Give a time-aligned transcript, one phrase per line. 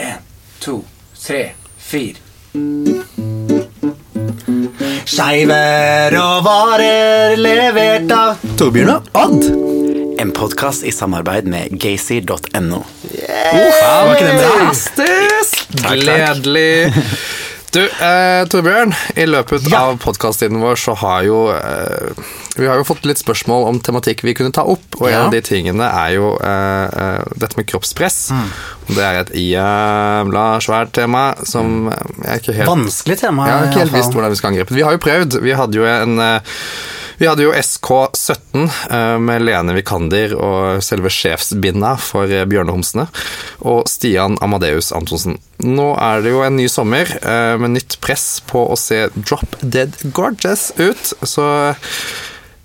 [0.00, 0.20] En,
[0.60, 0.78] to,
[1.12, 2.16] tre, fire.
[5.10, 9.50] Skeiver og varer levert av Torbjørn og Odd.
[10.20, 12.80] En podkast i samarbeid med gacy.no.
[12.80, 14.72] Var ikke det bra?
[15.92, 16.72] Gledelig.
[17.70, 19.84] Du, eh, Torbjørn, i løpet Ja.
[19.86, 22.10] av podkast-tiden vår så har jo eh,
[22.56, 25.30] Vi har jo fått litt spørsmål om tematikk vi kunne ta opp, og en av
[25.30, 28.18] de tingene er jo eh, eh, dette med kroppspress.
[28.34, 28.48] Mm.
[28.90, 31.92] Det er et jævla svært tema som
[32.24, 33.46] jeg ikke helt Vanskelig tema.
[33.46, 34.76] Jeg har ikke helt visst hvordan vi skal angripe det.
[34.80, 35.38] Vi har jo prøvd.
[35.46, 36.56] Vi hadde jo en eh,
[37.20, 43.04] vi hadde jo SK17 eh, med Lene Vikander og selve sjefsbinda for eh, Bjørnehomsene,
[43.68, 45.36] og Stian Amadeus Antonsen.
[45.60, 49.58] Nå er det jo en ny sommer eh, med nytt press på å se drop
[49.60, 51.46] dead gorgeous ut, så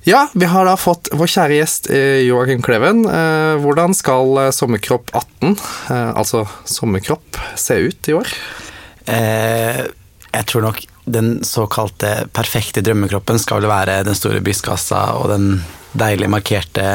[0.05, 1.87] ja, vi har da fått vår kjære gjest
[2.27, 3.07] Joakim Kleven.
[3.63, 5.55] Hvordan skal Sommerkropp 18,
[5.89, 8.35] eh, altså Sommerkropp, se ut i år?
[9.11, 9.81] Eh,
[10.31, 15.49] jeg tror nok den såkalte perfekte drømmekroppen skal vel være den store brystkassa og den
[15.95, 16.87] deilig markerte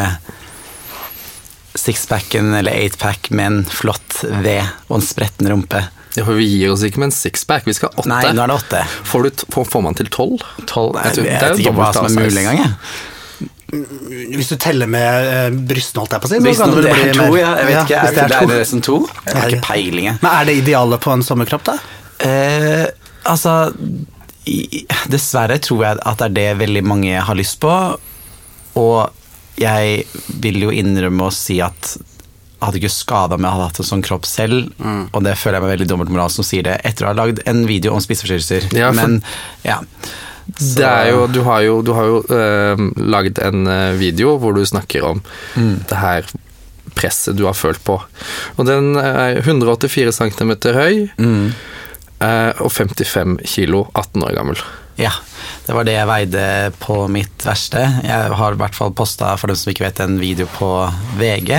[1.78, 4.56] sixpacken eller eightpack med en flott V
[4.88, 5.84] og en spretten rumpe.
[6.18, 8.10] Ja, for vi gir oss ikke med en sixpack, vi skal ha åtte.
[8.10, 8.80] Nei, nå er det åtte.
[9.06, 10.42] Får, du, t- får, får man til tolv?
[10.66, 12.74] Tolv Nei, Jeg jeg, det er jo vet ikke hva som er mulig engang, jeg.
[14.34, 16.40] Hvis du teller med eh, brystene, holdt jeg på å si.
[16.42, 17.52] Hvis kan det er bli to, ja.
[17.60, 18.00] Jeg vet Ja, ikke.
[18.00, 18.96] Er det er det, er det som to?
[19.28, 20.18] Jeg har ikke peiling, jeg.
[20.24, 21.76] Men er det idealet på en sommerkropp, da?
[22.26, 22.82] Eh,
[23.24, 23.72] altså
[25.10, 27.72] Dessverre tror jeg at det er det veldig mange har lyst på.
[28.80, 30.04] Og jeg
[30.40, 33.88] vil jo innrømme å si at jeg hadde ikke skada om jeg hadde hatt en
[33.88, 34.66] sånn kropp selv,
[35.16, 37.62] og det føler jeg meg veldig dobbeltmoralsk som sier det, etter å ha lagd en
[37.68, 38.66] video om spiseforstyrrelser.
[38.76, 39.22] Ja, for- Men
[39.64, 39.78] ja.
[40.58, 44.52] Det er jo, du har jo, du har jo eh, lagd en eh, video hvor
[44.56, 45.20] du snakker om
[45.54, 46.26] det her
[46.96, 47.96] presset du har følt på.
[48.58, 51.52] Og den er 184 cm høy eh,
[52.20, 54.58] og 55 kilo, 18 år gammel.
[55.00, 55.12] Ja,
[55.66, 56.42] det var det jeg veide
[56.82, 57.80] på mitt verste.
[58.04, 60.68] Jeg har i hvert fall posta, for dem som ikke vet, en video på
[61.16, 61.54] VG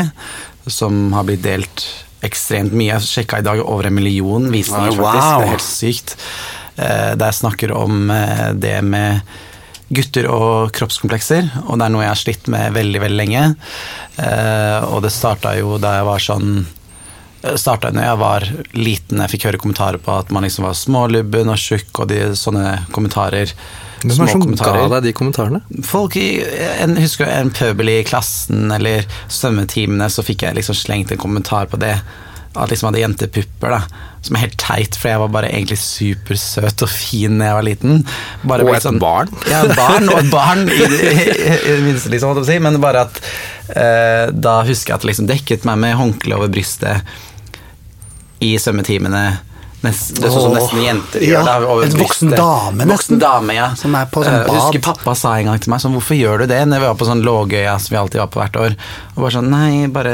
[0.70, 1.86] som har blitt delt
[2.22, 2.92] ekstremt mye.
[3.00, 5.08] Jeg sjekka i dag over en million visninger, Wow.
[5.10, 5.32] faktisk.
[5.32, 6.16] Det er helt sykt.
[6.78, 9.22] Eh, Der jeg snakker om eh, det med
[9.92, 13.56] gutter og kroppskomplekser, og det er noe jeg har slitt med veldig, veldig lenge.
[14.22, 16.54] Eh, Og det starta jo da jeg var sånn
[17.58, 18.46] starta da jeg var
[18.78, 22.20] liten, jeg fikk høre kommentarer på at man liksom var smålubben og tjukk, og de,
[22.38, 23.54] sånne kommentarer.
[24.02, 25.62] Hvem er det som ga deg de kommentarene?
[25.86, 26.28] Folk i
[26.82, 31.70] en, husker en pøbel i klassen eller svømmetimene, så fikk jeg liksom slengt en kommentar
[31.70, 31.96] på det.
[32.52, 34.08] At liksom hadde jentepupper, da.
[34.26, 37.64] Som er helt teit, for jeg var bare egentlig supersøt og fin da jeg var
[37.70, 38.02] liten.
[38.44, 39.32] Bare Og et et barn.
[39.50, 42.42] Ja, barn og et barn, i, det- i, i det minste, liksom.
[42.66, 43.22] Men bare at
[43.72, 47.06] eh, da husker jeg at det liksom dekket meg med håndkle over brystet
[48.42, 49.24] i svømmetimene.
[49.82, 52.92] Nest, det er sånn som nesten jenter ja, da, en voksen dame, nesten.
[52.92, 53.72] Voksen dame, ja.
[53.78, 54.52] Som er på sånn bad.
[54.52, 56.60] Jeg husker pappa sa en gang til meg sånn, hvorfor gjør du det?
[56.70, 58.76] Når vi var på sånn Lågøya, som vi alltid var på hvert år.
[59.16, 60.14] Og bare sånn, nei, bare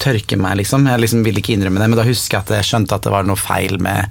[0.00, 0.88] tørke meg, liksom.
[0.88, 3.12] Jeg liksom ville ikke innrømme det, men da husker jeg at jeg skjønte at det
[3.12, 4.08] var noe feil med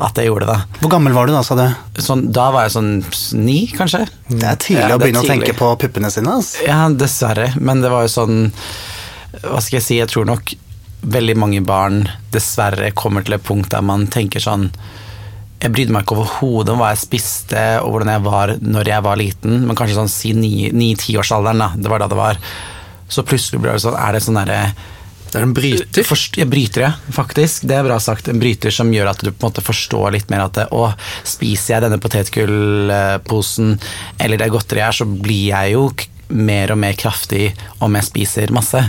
[0.00, 0.60] at jeg gjorde det.
[0.80, 1.66] Hvor gammel var du da, sa du?
[2.04, 2.94] Sånn, da var jeg sånn
[3.40, 4.06] ni, kanskje.
[4.28, 6.36] Det er tidlig Ja, å begynne å tenke på puppene sine.
[6.40, 6.64] Altså.
[6.68, 7.54] Ja, dessverre.
[7.60, 8.38] Men det var jo sånn
[9.40, 9.98] Hva skal jeg si?
[10.00, 10.52] Jeg tror nok
[11.02, 12.02] veldig mange barn
[12.32, 14.68] dessverre kommer til et punkt der man tenker sånn
[15.60, 19.04] Jeg brydde meg ikke overhodet om hva jeg spiste og hvordan jeg var når jeg
[19.04, 21.72] var liten, men kanskje sånn si ni-tiårsalderen, da.
[21.76, 22.40] Det var da det var.
[23.10, 24.60] Så plutselig blir det sånn Er det sånn derre
[25.30, 26.06] Det er en bryter.
[26.06, 27.66] Forst, jeg bryter, ja, faktisk.
[27.68, 28.30] Det er bra sagt.
[28.30, 30.88] En bryter som gjør at du på en måte forstår litt mer at det, å,
[31.28, 33.76] spiser jeg denne potetgullposen
[34.18, 35.84] eller det godteriet her, så blir jeg jo
[36.34, 38.82] mer og mer kraftig om jeg spiser masse.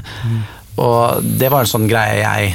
[0.82, 2.54] Og det var en sånn greie jeg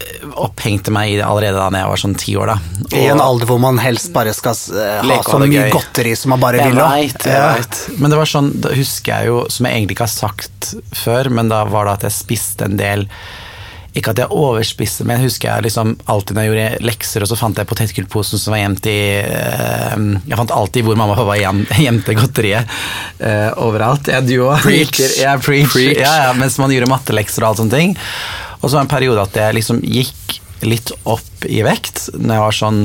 [0.00, 2.52] eh, opphengte meg i allerede da jeg var sånn ti år.
[2.54, 2.58] da.
[2.98, 5.72] I en alder hvor man helst bare skal eh, ha så mye gøy.
[5.74, 6.80] godteri som man bare Jeg vil.
[6.82, 6.88] ha.
[6.94, 7.50] veit, jeg Ja.
[7.58, 7.82] vet.
[7.98, 10.74] Men det var sånn, da husker jeg jo, som jeg egentlig ikke har sagt
[11.04, 13.08] før, men da var det at jeg spiste en del
[13.98, 17.30] Ikke at jeg overspiste, men jeg husker jeg liksom alltid når jeg gjorde lekser, og
[17.30, 19.94] så fant jeg potetgullposen som var gjemt i eh,
[20.28, 22.76] Jeg fant alltid hvor mamma og pappa gjem- gjemte godteriet
[23.18, 24.10] eh, overalt.
[24.12, 24.60] Ja, du òg.
[24.66, 25.00] Preach.
[25.18, 25.72] Ja, preach.
[25.74, 25.98] Preach.
[26.04, 27.96] Ja, ja, mens man gjorde mattelekser og alt sånne ting.
[28.60, 32.08] Og så var det en periode at jeg liksom gikk litt opp i vekt.
[32.18, 32.80] Når jeg var sånn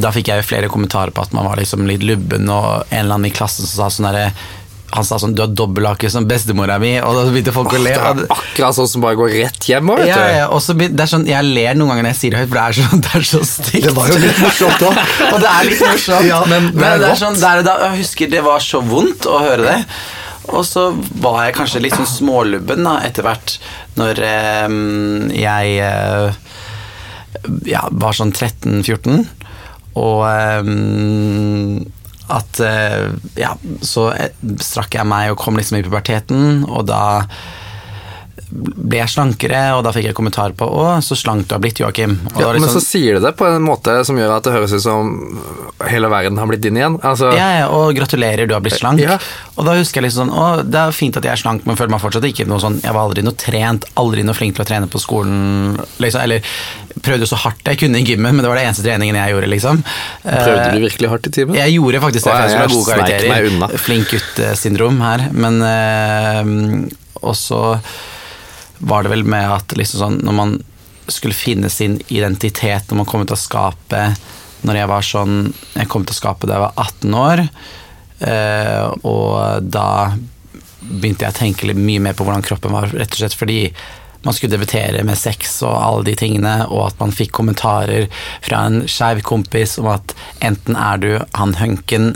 [0.00, 3.02] da fikk jeg jo flere kommentarer på at man var liksom litt lubben, og en
[3.02, 4.30] eller annen i klassen som sa sånn derre
[4.90, 7.92] Han sa sånn 'du har dobbelthake som bestemora mi', og da begynte folk å le.
[7.94, 9.92] Det er akkurat sånn som bare går rett hjem.
[10.00, 10.32] Vet ja, du.
[10.34, 12.40] ja, og så begynte, det er sånn, Jeg ler noen ganger når jeg sier det
[12.40, 13.84] høyt, for det er så, det er så stygt.
[13.86, 15.02] Det var jo litt morsomt òg.
[15.32, 16.26] og det er litt morsomt.
[16.26, 19.30] Ja, men, men det det er sånn, der, da, jeg husker det var så vondt
[19.30, 19.78] å høre det.
[20.50, 20.88] Og så
[21.22, 23.58] var jeg kanskje litt sånn smålubben da, etter hvert,
[24.00, 24.66] når eh,
[25.38, 26.40] jeg eh,
[27.70, 29.22] ja, var sånn 13-14.
[30.00, 30.74] Og eh,
[32.30, 33.08] at eh,
[33.40, 34.30] Ja, så eh,
[34.62, 37.02] strakk jeg meg og kom liksom i puberteten, og da
[38.50, 41.78] ble jeg slankere, og da fikk jeg kommentar på 'Å, så slank du har blitt,
[41.78, 42.16] Joakim'.
[42.34, 44.52] Ja, liksom, men så sånn- sier du det på en måte som gjør at det
[44.52, 45.38] høres ut som
[45.86, 46.98] hele verden har blitt din igjen.
[47.00, 48.98] Altså, ja, ja, og gratulerer, du har blitt slank.
[49.00, 49.18] Ja.
[49.56, 51.76] Og da husker jeg liksom sånn Å, det er fint at jeg er slank, men
[51.76, 54.64] føler meg fortsatt ikke noe sånn Jeg var aldri noe trent, aldri noe flink til
[54.64, 56.20] å trene på skolen, liksom.
[56.20, 56.42] Eller
[57.04, 59.50] prøvde så hardt jeg kunne i gymmen, men det var det eneste treningen jeg gjorde,
[59.52, 59.82] liksom.
[60.24, 61.58] Prøvde Eh, du virkelig hardt i timen?
[61.58, 63.76] Jeg gjorde faktisk det, Å, for jeg skulle ha jeg gode karakterer.
[63.84, 65.26] Flink gutt-syndrom her.
[65.32, 66.50] Men øh,
[67.30, 67.62] også
[68.80, 70.54] var det vel med at liksom sånn Når man
[71.10, 74.20] skulle finne sin identitet når man kom ut av skapet
[74.64, 75.34] Når jeg var sånn
[75.74, 77.42] Jeg kom ut av skapet da jeg var 18 år,
[78.30, 79.86] øh, og da
[80.80, 83.58] begynte jeg å tenke mye mer på hvordan kroppen var, rett og slett fordi
[84.22, 88.08] man skulle debutere med sex og alle de tingene, og at man fikk kommentarer
[88.44, 90.14] fra en skeiv kompis om at
[90.44, 92.12] enten er du han hunken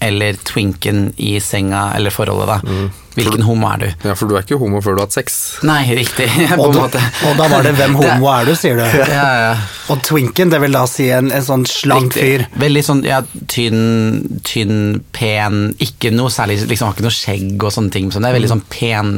[0.00, 2.58] eller twinken i senga eller forholdet, da.
[2.62, 2.90] Mm.
[3.18, 3.86] Hvilken homo er du?
[4.06, 5.38] Ja, for du er ikke homo før du har hatt sex.
[5.66, 6.28] Nei, riktig.
[6.52, 7.00] på Og, måte.
[7.26, 8.84] og da var det 'hvem homo er du', sier du.
[9.10, 9.56] Ja, ja.
[9.90, 12.46] Og twinken, det vil da si en, en sånn slank fyr.
[12.62, 17.74] Veldig sånn ja, tynn, tynn, pen, ikke noe særlig liksom har ikke noe skjegg og
[17.74, 18.12] sånne ting.
[18.14, 18.22] Sånn.
[18.22, 19.12] det er veldig sånn pen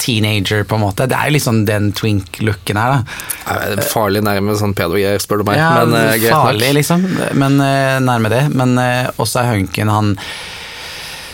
[0.00, 1.06] teenager, på en måte.
[1.10, 3.82] Det er jo liksom den twink-looken her, da.
[3.90, 5.60] Farlig nærme sånn pedo-greier, spør du meg.
[5.60, 6.78] Ja, men uh, greit farlig, nok.
[6.78, 7.04] liksom.
[7.42, 8.46] Men uh, nærme det.
[8.54, 10.16] Men uh, også er hunken han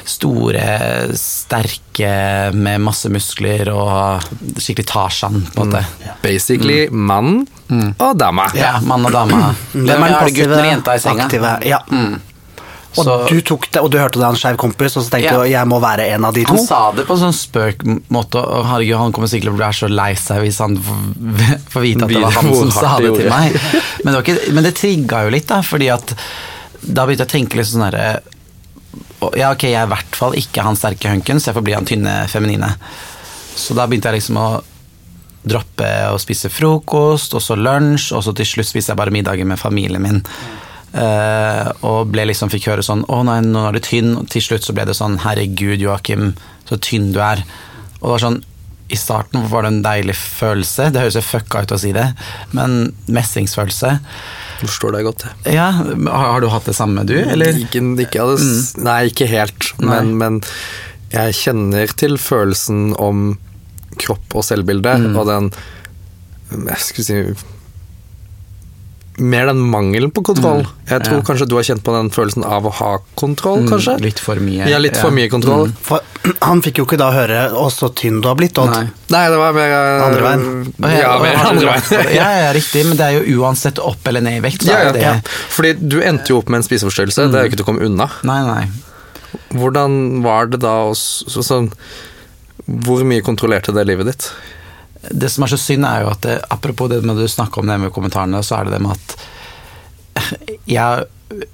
[0.07, 0.63] store,
[1.19, 2.11] sterke
[2.55, 4.23] med masse muskler og
[4.55, 6.13] skikkelig Tarzan, på en måte.
[6.23, 7.43] Basically mann
[7.99, 8.47] og dame.
[8.53, 8.61] Mm.
[8.61, 9.43] Ja, mann og dame.
[9.75, 11.27] Hvem er, den det gutten eller jenta i senga?
[11.27, 11.83] Aktive, ja.
[12.97, 15.11] Og Så- du tok det, og du hørte det av en skeiv kompis, og så
[15.11, 15.37] tenkte Ja.
[15.43, 16.55] du jeg må være en av de to.
[16.55, 19.73] Han sa det på en sånn spøk-måte, og herregud, han kommer sikkert til å bli
[19.73, 23.29] så lei seg hvis han får vite at det var han som sa det til
[23.31, 23.53] meg.
[24.05, 26.15] Men det, var ikke, men det trigga jo litt, da, fordi at
[26.87, 28.21] da begynte jeg å tenke litt sånn herre
[29.35, 31.73] Ja, ok, jeg er i hvert fall ikke han sterke hunken, så jeg får bli
[31.75, 32.77] han tynne feminine.
[33.57, 34.63] Så da begynte jeg liksom å
[35.47, 39.47] droppe å spise frokost, og så lunsj, og så til slutt spiste jeg bare middagen
[39.49, 40.23] med familien min.
[40.95, 44.65] Og ble liksom, fikk høre sånn 'Å nei, nå er du tynn', og til slutt
[44.65, 46.35] så ble det sånn 'Herregud, Joakim,
[46.69, 47.43] så tynn du er'.
[48.01, 48.43] Og det var sånn
[48.89, 50.93] I starten var det en deilig følelse.
[50.95, 52.15] Det høres jo fucka ut å si det,
[52.55, 53.99] men mestringsfølelse.
[54.61, 55.25] Forstår deg godt.
[55.51, 57.59] Ja, har, du hatt det samme, du, eller?
[57.59, 58.85] Ikke, ikke hadde, mm.
[58.87, 59.73] Nei, ikke helt.
[59.83, 59.91] Nei.
[59.91, 60.39] Men, men
[61.11, 63.33] jeg kjenner til følelsen om
[63.99, 65.51] kropp og selvbilde, og den
[66.47, 67.56] Jeg skulle si
[69.19, 70.67] Mer den mangelen på kontroll.
[70.91, 71.25] Jeg tror Ja.
[71.25, 73.95] kanskje du har kjent på den følelsen av å ha kontroll, kanskje?
[73.97, 74.67] Mm, Litt for mye.
[74.69, 75.73] Ja, litt for mye kontroll.
[75.81, 76.01] For
[76.43, 78.71] han fikk jo ikke da høre 'å, så tynn du har blitt', Odd.
[78.75, 78.91] Nei.
[79.09, 80.75] Nei, det var mer eh, Andre veien.
[81.01, 82.13] Ja, mer andre veien.
[82.21, 84.63] Ja, ja, riktig, men det er jo uansett opp eller ned i vekt.
[84.67, 85.15] Så Ja, er ja, det, ja.
[85.49, 87.87] Fordi du endte jo opp med en spiseforstyrrelse, det er jo ikke til å komme
[87.89, 88.11] unna.
[88.23, 88.67] Nei, nei.
[89.57, 91.71] Hvordan var det da å så, sånn
[92.69, 94.31] Hvor mye kontrollerte det livet ditt?
[95.11, 97.71] Det som er så synd, er jo at det, apropos det med du snakker om
[97.71, 99.17] det med kommentarene, så er det det med at
[100.67, 101.07] jeg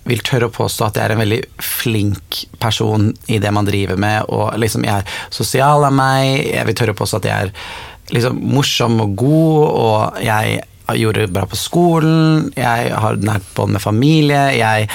[0.07, 3.99] vil tørre å påstå at jeg er en veldig flink person i det man driver
[4.01, 7.49] med, og liksom jeg er sosial av meg, jeg vil tørre å påstå at jeg
[7.49, 7.55] er
[8.13, 10.61] liksom morsom og god, og jeg
[10.99, 14.89] gjorde det bra på skolen, jeg har nært bånd med familie, jeg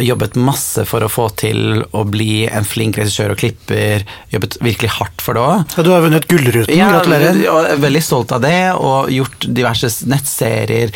[0.00, 4.90] jobbet masse for å få til å bli en flink regissør og klipper, jobbet virkelig
[4.96, 5.74] hardt for det òg.
[5.76, 7.36] Ja, du har vunnet Gullruten, Ja, gratulerer.
[7.52, 10.94] og jeg er veldig stolt av det, og gjort diverse nettserier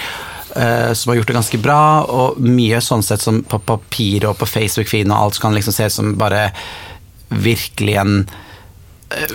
[0.52, 4.34] Uh, som har gjort det ganske bra, og mye sånn sett som på papir og
[4.36, 6.42] på Facebook-feeden og alt som kan liksom se ut som bare
[7.32, 8.26] virkelig en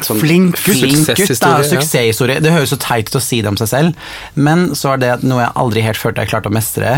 [0.01, 0.61] Sånn Flink gutt.
[0.61, 1.07] flink gutt.
[1.07, 1.69] da, Suksesshistorie, ja.
[1.71, 2.39] Suksesshistorie.
[2.41, 3.95] Det høres så teit ut å si det om seg selv,
[4.35, 6.93] men så er det noe jeg aldri helt følte jeg klarte å mestre.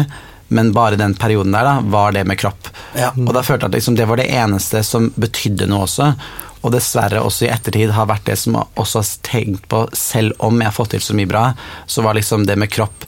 [0.49, 2.71] Men bare den perioden der da, var det med kropp.
[2.97, 3.11] Ja.
[3.13, 6.13] Og da følte jeg at liksom, det var det eneste som betydde noe også.
[6.59, 10.35] Og dessverre også i ettertid har vært det som jeg også har tenkt på, selv
[10.43, 11.51] om jeg har fått til så mye bra,
[11.87, 13.07] så var liksom det med kropp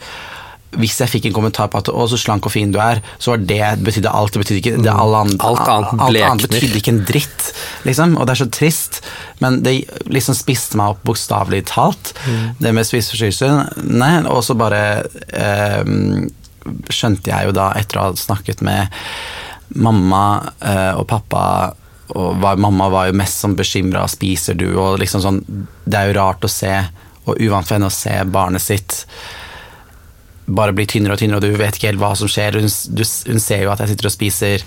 [0.79, 3.31] hvis jeg fikk en kommentar på at 'å, så slank og fin du er', så
[3.31, 4.31] var det betydde alt.
[4.31, 8.17] Det betydde ikke det alle andre, Alt annet alt annet betydde ikke en dritt, liksom.
[8.17, 9.01] Og det er så trist.
[9.41, 12.13] Men det liksom spiste meg opp bokstavelig talt,
[12.59, 13.83] det med spiseforstyrrelse.
[13.83, 15.83] Nei, og så bare eh,
[16.91, 18.91] skjønte jeg jo da, etter å ha snakket med
[19.81, 20.23] mamma
[20.59, 21.43] eh, og pappa
[22.11, 25.37] og var, Mamma var jo mest sånn bekymra, spiser du, og liksom sånn
[25.85, 26.73] Det er jo rart å se,
[27.23, 29.05] og uvant for henne å se barnet sitt
[30.51, 32.57] bare blir tynnere og tynnere, og du vet ikke helt hva som skjer.
[32.59, 34.65] Hun, du, hun ser jo at jeg sitter og spiser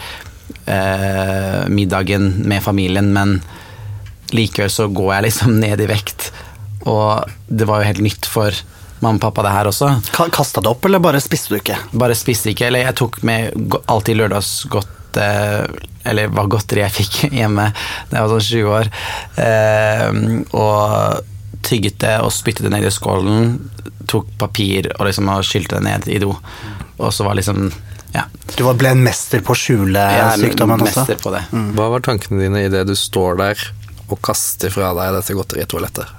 [0.71, 3.39] eh, middagen med familien, men
[4.33, 6.31] likevel så går jeg liksom ned i vekt,
[6.89, 8.65] og det var jo helt nytt for
[9.05, 9.91] mamma og pappa det her også.
[10.35, 11.77] Kasta det opp, eller bare spiste du ikke?
[11.93, 15.65] Bare spiste ikke, eller jeg tok med alltid lørdagsgodt eh,
[16.11, 17.69] Eller hva godteri jeg fikk hjemme
[18.11, 18.91] da jeg var sånn 20 år.
[19.45, 20.11] Eh,
[20.59, 21.31] og
[21.65, 23.55] tygget det og spyttet det ned i skålen.
[24.11, 26.35] Tok papir og liksom og skylte det ned i do.
[26.99, 27.71] Og så var liksom
[28.15, 28.27] Ja.
[28.57, 30.03] Du ble en mester på å skjule
[30.39, 31.01] sykdommen også?
[31.07, 31.41] mester på det.
[31.75, 33.65] Hva var tankene dine idet du står der
[34.13, 36.13] og kaster fra deg dette godteritoalettet?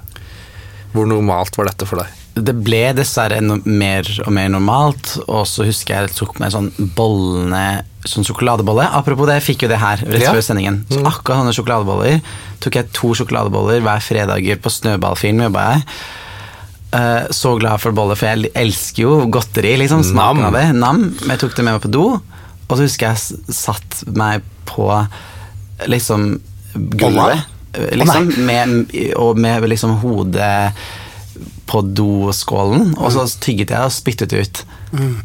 [0.92, 2.10] Hvor normalt var dette for deg?
[2.36, 6.70] Det ble dessverre mer og mer normalt, og så husker jeg jeg tok med sånn
[6.96, 8.84] bollene Sånn sjokoladebolle.
[8.94, 10.76] Apropos det, jeg fikk jo det her rett før sendingen.
[10.86, 12.20] Så akkurat sånne sjokoladeboller.
[12.62, 15.82] Tok jeg to sjokoladeboller hver fredager på Snøballfilm, jobba jeg.
[16.94, 20.04] Eh, så glad for boller, for jeg elsker jo godteri, liksom.
[20.06, 20.52] Smaken Nam.
[20.52, 20.64] av det.
[20.78, 21.00] Nam.
[21.24, 22.04] Men jeg tok det med meg på do,
[22.68, 24.86] og så husker jeg satt meg på
[25.90, 26.28] liksom
[26.94, 27.42] gulvet.
[27.74, 30.70] eh, Liksom, med, og med liksom hodet
[31.66, 34.60] på doskålen, og så tygget jeg og spyttet ut.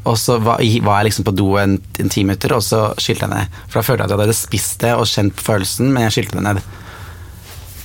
[0.10, 3.27] Og så var, var jeg liksom på do en, en ti minutter, og så skylte
[3.27, 3.60] jeg ned.
[3.69, 6.15] For da følte jeg at jeg hadde spist det og kjent på følelsen, men jeg
[6.17, 6.62] skylte det ned.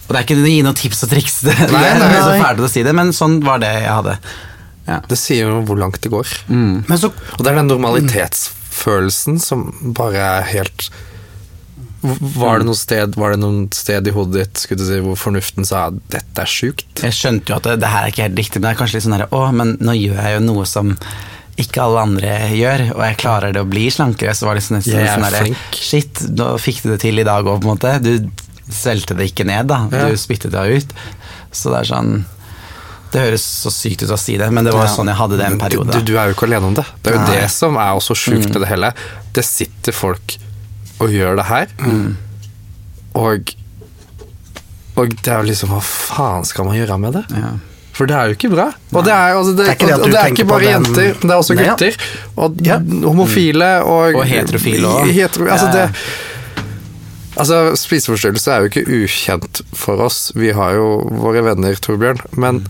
[0.06, 2.20] Og det er ikke å gi noen tips og triks, det, nei, Nei, nei.
[2.22, 4.16] så fælt å si det, men sånn var det jeg hadde.
[4.86, 5.00] Ja.
[5.10, 6.30] Det sier jo hvor langt det går.
[6.48, 10.88] Men så Og det er den normalitetsfølelsen som bare er helt
[12.36, 15.18] var det, noe sted, var det noen sted i hodet ditt skulle du si, hvor
[15.20, 17.02] fornuften sa at dette er sjukt?
[17.02, 18.98] Jeg skjønte jo at det, det her er ikke helt riktig, men det er kanskje
[18.98, 20.94] litt sånn her, å, men nå gjør jeg jo noe som
[21.56, 24.82] ikke alle andre gjør, og jeg klarer det å bli slankere, så var det sånn,
[24.82, 27.94] er sånn der, shit, nå fikk du det til i dag òg, på en måte.
[28.04, 28.12] Du
[28.72, 29.86] svelgte det ikke ned, da.
[29.92, 30.08] Ja.
[30.10, 30.96] Du spyttet det ut.
[31.54, 32.10] Så det er sånn
[33.14, 35.46] Det høres så sykt ut å si det, men det var sånn jeg hadde det
[35.46, 35.94] en periode.
[35.94, 36.84] Du, du er jo ikke alene om det.
[37.00, 37.36] Det er jo Nei.
[37.38, 38.90] det som er også sjukt med det hele.
[39.32, 40.36] Det sitter folk
[41.00, 41.66] og gjør det her,
[43.14, 43.54] og
[44.96, 47.24] Og det er jo liksom Hva faen skal man gjøre med det?
[47.36, 47.50] Ja.
[47.96, 48.64] For det er jo ikke bra.
[48.92, 51.06] Og det er, altså, det, Det er ikke det og det er ikke bare jenter,
[51.16, 51.94] men det er også gutter.
[52.36, 52.78] Og Ja.
[53.04, 55.12] homofile og Og heterofile også.
[55.12, 55.72] Hetero, altså, Ja.
[55.72, 56.64] det,
[57.36, 60.32] altså, spiseforstyrrelse er jo ikke ukjent for oss.
[60.34, 62.20] Vi har jo våre venner, Torbjørn.
[62.36, 62.66] Men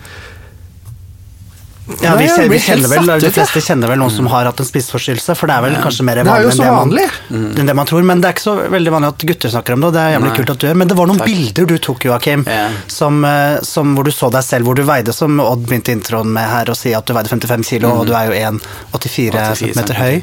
[2.02, 4.66] Ja, vi, kjenner, vi kjenner vel, De fleste kjenner vel noen som har hatt en
[4.66, 7.70] spiseforstyrrelse, for det er vel kanskje mer Det er vanlig så enn det, man, enn
[7.70, 8.06] det man tror.
[8.08, 10.14] Men det er ikke så veldig vanlig at gutter snakker om det, og det er
[10.16, 10.36] jævlig Nei.
[10.40, 10.80] kult at du gjør.
[10.82, 11.30] Men det var noen Takk.
[11.30, 12.64] bilder du tok, Joakim, Ja.
[12.90, 16.32] som, eh, som, hvor du så deg selv, hvor du veide, som Odd begynte introen
[16.34, 19.54] med her, og si at du veide 55 kilo, og du er jo 1,84 84
[19.62, 20.22] cm høy.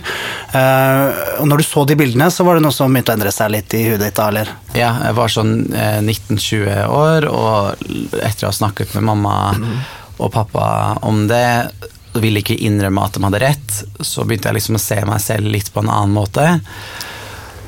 [0.53, 3.31] Uh, og når du så de bildene, så var det noe som begynte å endre
[3.33, 4.51] seg litt i hudet ditt da, eller?
[4.75, 7.83] Ja, jeg var sånn eh, 19-20 år, og
[8.19, 9.35] etter å ha snakket med mamma
[10.19, 10.65] og pappa
[11.05, 11.47] om det,
[12.13, 15.21] og ville ikke innrømme at de hadde rett, så begynte jeg liksom å se meg
[15.23, 16.45] selv litt på en annen måte.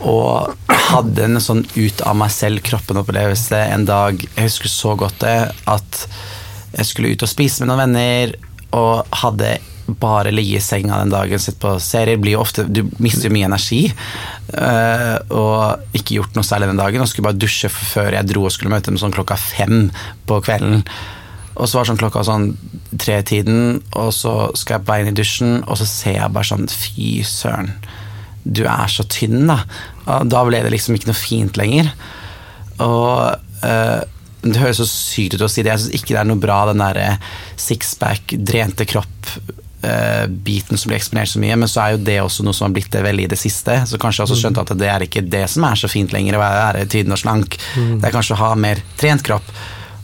[0.05, 5.37] Og hadde en sånn ut av meg selv-kroppen-opplevelse en dag, jeg husker så godt det,
[5.71, 6.01] at
[6.75, 8.35] jeg skulle ut og spise med noen venner,
[8.75, 12.81] og hadde bare ligget i senga den dagen, sett på serier, blir jo ofte Du
[12.97, 13.83] mister jo mye energi.
[14.53, 18.45] eh, og ikke gjort noe særlig den dagen, og skulle bare dusje før jeg dro
[18.45, 19.91] og skulle møte dem sånn klokka fem
[20.25, 20.83] på kvelden.
[21.55, 22.49] Og så var sånn klokka sånn
[22.99, 26.49] tre-tiden, og så skal jeg på vei inn i dusjen, og så ser jeg bare
[26.49, 27.71] sånn Fy søren,
[28.43, 29.61] du er så tynn, da.
[30.05, 31.89] Og da ble det liksom ikke noe fint lenger.
[32.83, 34.03] Og eh,
[34.45, 35.73] det høres så sykt ut å si det.
[35.73, 37.15] Jeg syns ikke det er noe bra, den derre
[37.57, 42.57] sixpack, drente kropp-biten som blir eksponert så mye, men så er jo det også noe
[42.57, 43.79] som har blitt det veldig i det siste.
[43.89, 46.37] Så kanskje jeg også skjønte at det er ikke det som er så fint lenger,
[46.37, 47.57] å være tynn og slank.
[48.03, 49.49] Det er kanskje å ha mer trent kropp.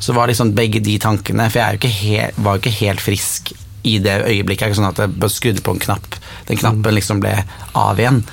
[0.01, 3.53] Så var liksom begge de tankene, for jeg jo helt, var jo ikke helt frisk
[3.85, 4.63] i det øyeblikket.
[4.63, 6.17] Det er ikke sånn at jeg bare skrudde på en knapp,
[6.49, 7.35] den knappen liksom ble
[7.77, 8.23] av igjen.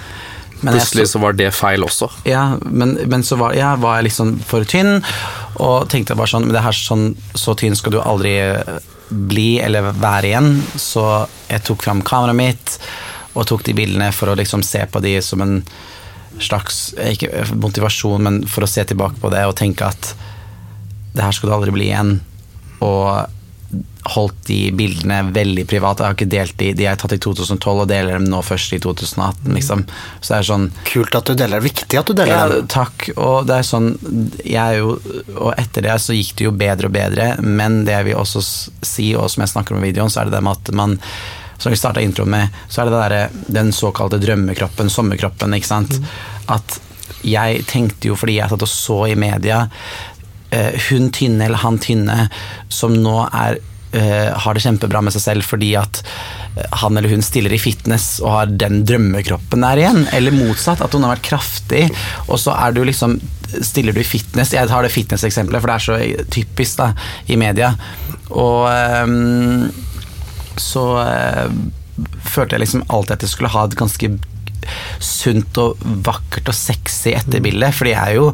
[0.60, 2.08] Men plutselig så var det feil også.
[2.26, 5.04] ja, men, men så var, ja, var jeg liksom for tynn,
[5.62, 9.58] og tenkte bare sånn Men det her sånn, så tynn skal du aldri eh, bli
[9.62, 10.50] eller være igjen.
[10.78, 11.04] Så
[11.48, 12.78] jeg tok fram kameraet mitt
[13.38, 15.60] og tok de bildene for å liksom se på de som en
[16.42, 20.12] slags Ikke motivasjon, men for å se tilbake på det og tenke at
[21.18, 22.14] det her skal du aldri bli igjen.
[22.86, 23.26] Og
[24.08, 26.02] holdt de bildene veldig private.
[26.02, 28.72] Jeg har ikke delt de, de er tatt i 2012 og deler dem nå først
[28.72, 29.82] i 2018, liksom.
[30.20, 31.64] Så det er sånn Kult at du deler.
[31.64, 33.10] Viktig at du deler ja, takk.
[33.16, 33.90] Og det er sånn
[34.40, 34.94] jeg er jo,
[35.34, 38.44] Og etter det så gikk det jo bedre og bedre, men det jeg vil også
[38.44, 40.98] si, og som jeg snakker om i videoen, så er det det med at man
[41.58, 45.66] som vi starta introen med, så er det det der, den såkalte drømmekroppen, sommerkroppen, ikke
[45.66, 45.96] sant.
[46.46, 46.76] At
[47.26, 49.64] jeg tenkte jo, fordi jeg satt og så i media,
[50.88, 52.28] hun tynne eller han tynne,
[52.72, 53.58] som nå er
[53.92, 56.02] eh, har det kjempebra med seg selv fordi at
[56.56, 60.04] eh, han eller hun stiller i fitness og har den drømmekroppen der igjen.
[60.16, 61.86] Eller motsatt, at hun har vært kraftig,
[62.26, 63.18] og så er du liksom
[63.64, 66.90] stiller du i fitness Jeg tar det fitness-eksempelet, for det er så typisk da,
[67.32, 67.72] i media.
[68.28, 69.70] Og um,
[70.60, 71.46] så uh,
[72.28, 74.10] følte jeg liksom alltid at jeg skulle ha et ganske
[75.00, 78.26] sunt og vakkert og sexy etterbilde, fordi jeg er jo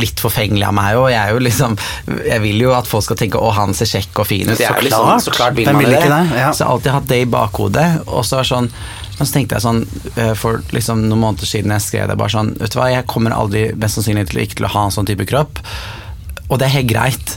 [0.00, 1.08] litt forfengelig av meg òg.
[1.12, 1.76] Jeg, er jo liksom,
[2.24, 4.56] jeg vil jo at folk skal tenke 'å, han ser kjekk og fin ut'.
[4.56, 5.24] Så, liksom, klart.
[5.24, 6.02] så klart vil man vil det.
[6.08, 6.20] det?
[6.40, 6.52] Ja.
[6.52, 7.88] Så jeg har alltid hatt det i bakhodet.
[8.06, 8.70] Og så, er sånn,
[9.18, 9.82] men så tenkte jeg sånn
[10.16, 13.08] eh, for liksom noen måneder siden jeg skrev det bare sånn Vet du hva, jeg
[13.10, 15.60] kommer aldri mest sannsynlig til, ikke til å ha en sånn type kropp.
[16.48, 17.36] Og det er helt greit,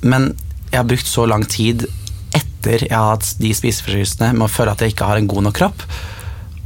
[0.00, 0.32] men
[0.70, 1.84] jeg har brukt så lang tid
[2.32, 5.48] etter jeg har hatt de spiseforstyrrelsene med å føle at jeg ikke har en god
[5.48, 5.84] nok kropp.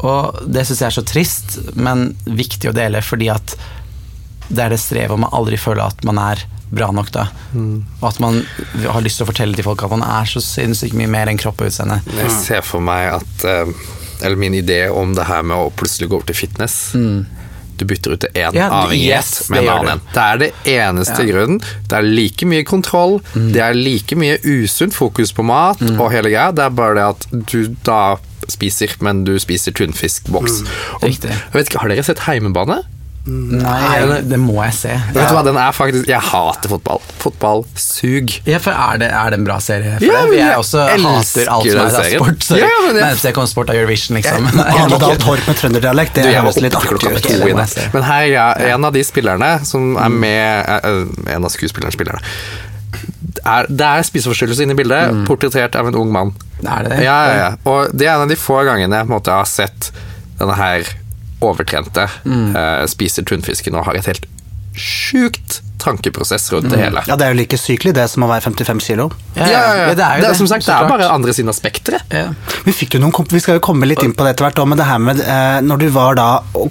[0.06, 3.56] Og det syns jeg er så trist, men viktig å dele fordi at
[4.48, 7.28] det er det strevet om å aldri føle at man er bra nok, da.
[7.54, 8.40] Og at man
[8.82, 11.38] har lyst til å fortelle til folk at man er så sinnssykt mye mer enn
[11.38, 12.00] kropp og utseende.
[12.18, 13.70] Jeg ser for meg at eh,
[14.24, 16.94] Eller min idé om det her med å plutselig gå over til fitness
[17.76, 20.00] Du bytter ut én Ja, avhengighet yes, med en annen.
[20.14, 21.60] Det er det eneste grunnen.
[21.60, 26.32] Det er like mye kontroll, det er like mye usunt fokus på mat og hele
[26.32, 26.50] greia.
[26.56, 28.00] Det er bare det at du da
[28.48, 30.60] spiser, men du spiser tunfiskboks.
[31.02, 32.80] Og, jeg vet ikke, Har dere sett Heimebane?
[33.26, 34.92] Nei, det, det må jeg se.
[35.10, 37.00] Vet du hva, den er faktisk Jeg hater fotball.
[37.18, 38.30] Fotball sug.
[38.46, 39.96] Ja, for er det, er det en bra serie?
[39.98, 42.46] For Ja, men jeg også hater alt som den er av sport.
[42.46, 44.46] Så Ja, men jeg- jeg kom sport av Eurovision, liksom.
[44.46, 47.92] Jeg- Nei, Arne Dahl Torp med trønderdialekt, Du, det høres litt artig ut.
[47.96, 52.22] Men her er en av de spillerne som er med eh, En av skuespillerens spillere.
[53.46, 56.30] Er, det er spiseforstyrrelse inne i bildet, portrettert av en ung mann.
[56.60, 57.02] Det Er det det?
[57.04, 57.50] Ja, ja, ja.
[57.68, 59.90] Og det er en av de få gangene jeg på en måte har sett
[60.38, 60.86] denne her
[61.44, 64.26] overtrente eh, spiser tunfisken og har et helt
[64.76, 67.02] sjukt tankeprosess rundt det hele.
[67.06, 69.06] Ja, det er jo like sykelig det som å være 55 kilo.
[69.36, 70.32] Ja, ja, ja, det er jo det.
[70.40, 72.12] som sagt, det er bare andre siden av spekteret.
[72.12, 72.32] Ja.
[72.66, 74.80] Vi, fikk jo noen, vi skal jo komme litt inn på det etter hvert, men
[74.80, 76.26] det her med eh, når du var da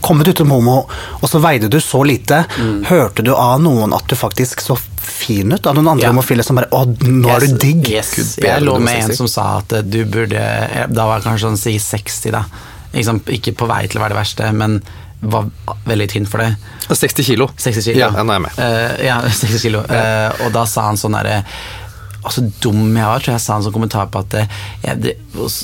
[0.05, 0.81] kommet ut som homo,
[1.21, 2.43] og så veide du så lite,
[2.91, 5.65] hørte du av noen at du faktisk så fin ut?
[5.65, 6.11] Av noen andre Ja.
[6.13, 7.89] homofile som bare 'Å, nå er du digg'?
[7.89, 8.13] Yes.
[8.15, 10.41] Gud bedre Jeg lå med en som sa at du burde
[10.91, 12.43] Da var jeg kanskje sånn si 60, da.
[12.95, 14.79] Liksom, ikke på vei til å være det verste, men
[15.25, 15.47] var
[15.87, 16.51] veldig tynn for det.
[16.89, 17.47] 60 kilo.
[17.57, 17.99] 60 kilo.
[17.99, 18.59] Ja, nå er jeg med.
[18.59, 19.81] Uh, ja, 60 kilo.
[19.89, 21.41] Uh, og da sa han sånn derre
[22.25, 24.97] og så dum jeg var, tror jeg sa en sånn kommentar på at eh, jeg,
[25.03, 25.11] det,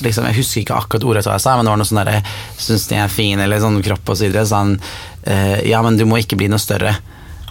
[0.05, 2.19] liksom, jeg husker ikke akkurat ordet jeg sa, men det var noe sånn derre
[2.61, 4.43] Syns de er fine, eller sånn kropp og så videre.
[4.45, 6.93] Så sa han uh, ja, men du må ikke bli noe større.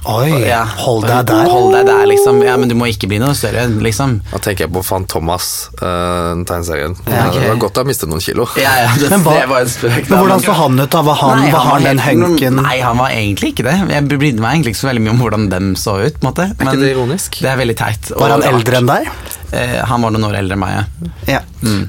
[0.08, 0.64] Oi, Ja.
[0.64, 1.44] hold deg der.
[1.50, 2.38] Hold deg der, liksom.
[2.42, 4.20] Ja, men du må ikke bli noe større, liksom.
[4.30, 6.96] Da tenker jeg på Fan Thomas, uh, tegneserien.
[7.06, 7.40] Ja, okay.
[7.42, 8.46] Det var godt å ha mistet noen kilo.
[8.56, 10.08] Ja, ja, det, Men hva- det var en spøk.
[10.08, 11.02] Men hvordan så han ut, da?
[11.02, 13.76] Var han, Nei, var han han helt- hunken Nei, han var egentlig ikke det.
[13.92, 16.18] Jeg brydde meg egentlig ikke så veldig mye om hvordan dem så ut.
[16.20, 17.40] på en måte Er ikke det ironisk?
[17.40, 18.10] Det er veldig teit.
[18.16, 19.08] Var han eldre enn deg?
[19.52, 20.84] Eh, han var noen år eldre enn meg, ja.
[21.26, 21.40] Ja.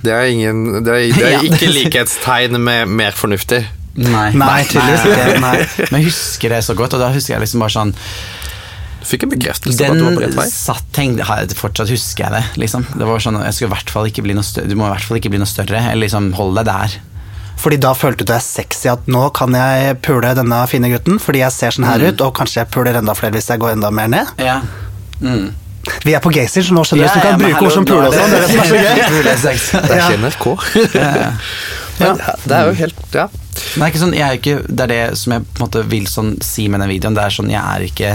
[0.04, 3.64] Det er, ingen, det er, det er ikke likhetstegn med mer fornuftig.
[3.96, 5.40] Nei, Nei, tydeligvis ikke.
[5.44, 5.58] Nei.
[5.92, 7.92] Men jeg husker det så godt, og da husker jeg liksom bare sånn
[9.02, 10.46] Du fikk en bekreftelse på at du var på rett vei.
[10.46, 12.86] Den satt tenkte, Fortsatt husker jeg det, liksom.
[12.96, 14.94] Det var sånn, jeg skulle i hvert fall ikke bli noe større, Du må i
[14.94, 16.96] hvert fall ikke bli noe større, eller liksom hold deg der.
[17.62, 21.44] Fordi da følte du deg sexy at nå kan jeg pule denne fine gutten, fordi
[21.44, 22.08] jeg ser sånn her Mm.
[22.16, 24.32] ut, og kanskje jeg puler enda flere hvis jeg går enda mer ned.
[24.42, 24.62] Ja.
[25.22, 25.52] Mm.
[26.06, 27.86] Vi er på Gaysir, så nå skjønner du Ja, så du kan bruke ord som
[27.86, 28.32] pule og sånn.
[28.32, 30.46] Det er ikke NRK.
[32.00, 33.28] Men ja, det er jo helt Ja.
[33.52, 36.34] Er ikke sånn, er ikke, det er det som jeg på en måte vil sånn
[36.44, 37.18] si med den videoen.
[37.18, 38.14] Det er sånn, jeg er ikke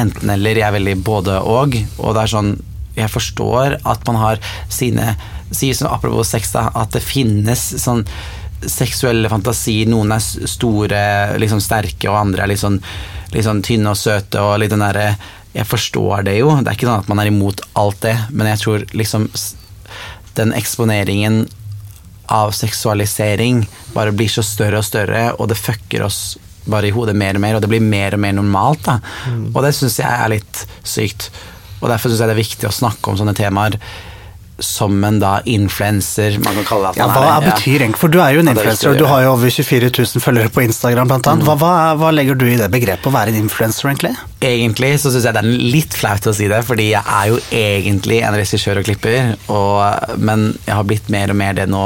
[0.00, 1.76] enten-eller, jeg er veldig både og.
[1.98, 2.54] Og det er sånn,
[2.96, 5.14] jeg forstår at man har sine
[5.50, 8.04] Sier sånn apropos sex, da, at det finnes sånn
[8.70, 9.88] seksuelle fantasier.
[9.90, 11.00] Noen er store,
[11.42, 12.76] liksom sterke, og andre er litt sånn,
[13.34, 15.16] litt sånn tynne og søte og litt den der,
[15.50, 18.46] Jeg forstår det jo, det er ikke sånn at man er imot alt det, men
[18.46, 19.26] jeg tror liksom
[20.38, 21.48] den eksponeringen
[22.30, 23.64] av seksualisering
[23.94, 26.38] bare blir så større og større, og det fucker oss
[26.70, 28.84] bare i hodet mer og mer, og det blir mer og mer normalt.
[28.86, 28.98] Da.
[29.54, 31.30] Og det syns jeg er litt sykt.
[31.80, 33.78] Og derfor syns jeg det er viktig å snakke om sånne temaer
[34.64, 37.00] som en da influenser, man kan kalle det.
[37.00, 37.54] Ja, hva er det.
[37.54, 39.32] betyr egentlig, for du er jo en Ja, det er influencer, og du har jo
[39.34, 41.48] over 24 000 følgere på Instagram blant annet.
[41.48, 44.14] Hva, hva, hva legger du i det begrepet å være en influencer, egentlig?
[44.40, 47.40] Egentlig så syns jeg det er litt flaut å si det, fordi jeg er jo
[47.62, 51.84] egentlig en regissør og klipper, og, men jeg har blitt mer og mer det nå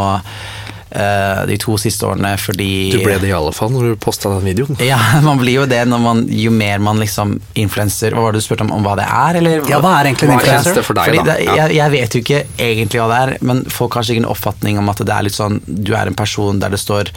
[1.48, 4.46] de to siste årene fordi Du ble det i alle fall når du posta den
[4.46, 4.78] videoen.
[4.84, 8.14] Ja, man blir jo det når man, jo mer man liksom influenser.
[8.14, 9.64] Hva var det du spurte om, om hva det er, eller?
[9.70, 11.30] Ja, hva er egentlig en er det for deg, Fordi da?
[11.32, 14.34] det, jeg, jeg vet jo ikke egentlig hva det er, men folk har sikkert en
[14.34, 17.10] oppfatning om at det er litt sånn Du er en person der det står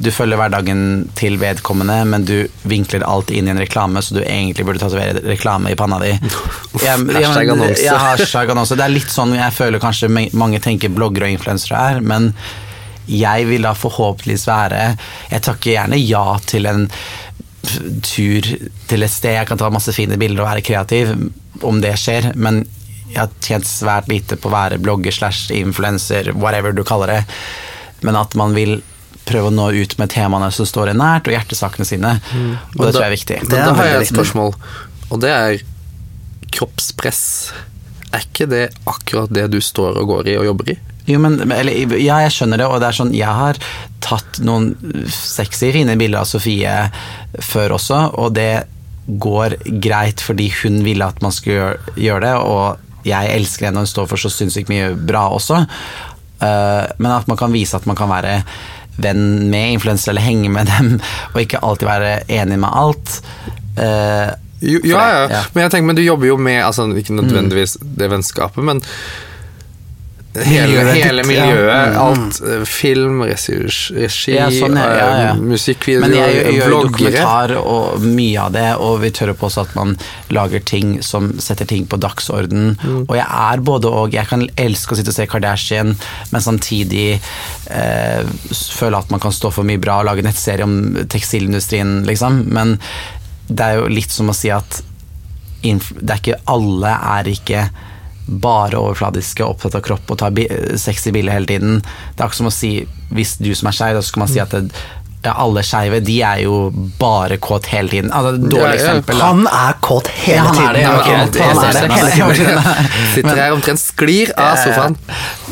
[0.00, 4.22] du følger hverdagen til vedkommende, men du vinkler alt inn i en reklame, så du
[4.22, 6.12] egentlig burde tatovere reklame i panna di.
[6.82, 7.84] Hashtag annonse.
[7.84, 8.78] Ja, hashtag annonse.
[8.78, 12.32] Det er litt sånn jeg føler kanskje mange tenker bloggere og influensere er, men
[13.10, 14.82] jeg vil da forhåpentligvis være
[15.32, 16.84] Jeg takker gjerne ja til en
[18.02, 18.46] tur
[18.90, 21.12] til et sted, jeg kan ta masse fine bilder og være kreativ,
[21.62, 22.64] om det skjer, men
[23.12, 27.20] jeg har tjent svært lite på å være blogger slash influenser, whatever du kaller det.
[28.02, 28.80] Men at man vil
[29.28, 32.16] prøve å nå ut med temaene som står en nært, og hjertesakene sine.
[32.74, 33.42] Og det tror jeg er viktig.
[33.46, 34.56] Det er da har jeg et spørsmål,
[35.10, 35.60] og det er
[36.52, 37.22] kroppspress.
[38.12, 40.78] Er ikke det akkurat det du står og går i og jobber i?
[41.08, 43.58] Jo, men, eller, ja, jeg skjønner det, og det er sånn Jeg har
[44.02, 44.72] tatt noen
[45.10, 46.76] sexy, fine bilder av Sofie
[47.42, 48.64] før også, og det
[49.06, 53.88] går greit fordi hun ville at man skulle gjøre, det, og jeg elsker henne og
[53.88, 55.64] hun står for så sinnssykt mye bra også.
[56.42, 58.40] Uh, men at man kan vise at man kan være
[59.02, 60.94] venn med influensere eller henge med dem,
[61.32, 63.18] og ikke alltid være enig med alt.
[63.78, 64.30] Uh,
[64.62, 65.38] Jo, ja, ja, ja.
[65.56, 68.78] men jeg tenker, men du jobber jo med altså, Ikke nødvendigvis det vennskapet, men
[70.34, 71.28] hele, hele ja.
[71.28, 71.96] miljøet.
[72.00, 72.40] Alt.
[72.48, 73.58] eh, Film, regi,
[73.96, 75.30] regi Ja, sånn, ja, ja, ja.
[75.32, 79.66] eh, musikkvideoer, Men jeg gjør dokumentar og mye av det, og vi tør å påstå
[79.66, 79.94] at man
[80.32, 82.72] lager ting som setter ting på dagsorden.
[82.80, 83.02] Mm.
[83.04, 84.16] Og jeg er både og.
[84.16, 85.94] Jeg kan elske å sitte og se Kardashian,
[86.32, 88.22] men samtidig eh,
[88.78, 92.44] føle at man kan stå for mye bra og lage nettserie om tekstilindustrien, liksom.
[92.52, 92.78] Men
[93.52, 94.80] det er jo litt som å si at
[95.62, 97.66] det er ikke alle er ikke
[98.26, 100.46] bare overfladiske, opptatt av kropp og tar bi
[100.78, 101.78] sexy bilder hele tiden.
[102.14, 102.74] Det er ikke som å si,
[103.10, 104.68] hvis du som er skeiv, så skal man si at det,
[105.22, 106.54] ja, alle skeive, de er jo
[106.98, 108.08] bare kåt hele tiden.
[108.10, 108.78] Altså, dårlig Ja, ja.
[108.78, 109.18] eksempel.
[109.20, 109.26] da.
[109.28, 111.30] Han er kåt hele Ja, han er tiden.
[111.32, 111.42] det.
[111.42, 112.10] Han er det det.
[112.16, 112.58] hele tiden.
[113.14, 114.96] Sitter her omtrent sklir av sofaen.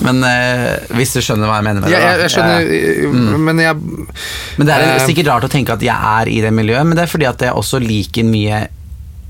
[0.02, 1.94] Men uh, hvis du skjønner hva jeg mener med det.
[1.94, 3.78] Ja, jeg, jeg skjønner, men jeg
[4.58, 6.98] Men det er Eh, sikkert rart å tenke at jeg er i det miljøet, men
[6.98, 8.64] det er fordi at jeg også liker mye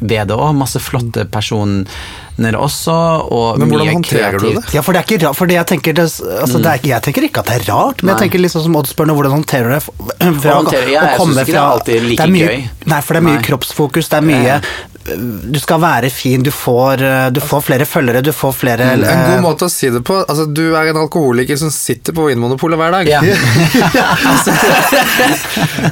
[0.01, 0.55] ved det òg.
[0.57, 2.95] Masse flotte personer også,
[3.29, 4.67] og Men hvordan mye håndterer du kreativt.
[4.71, 4.75] det?
[4.79, 6.07] Ja, for det er ikke rart, for jeg tenker, det,
[6.41, 8.23] altså, det er, jeg tenker ikke at det er rart, men jeg Nei.
[8.25, 9.83] tenker liksom som Odd spør nå, hvordan håndterer du det?
[10.41, 12.69] Fra, håndterer håndtere, ja, jeg synes ikke det er alltid like er gøy.
[12.95, 13.45] Nei, for det er mye Nei.
[13.51, 14.61] kroppsfokus, det er mye
[15.01, 19.05] Du skal være fin, du får, eh, du får flere følgere, du får flere En
[19.05, 22.27] eh, god måte å si det på altså Du er en alkoholiker som sitter på
[22.29, 23.09] Vinmonopolet hver dag.
[23.09, 23.21] Ja.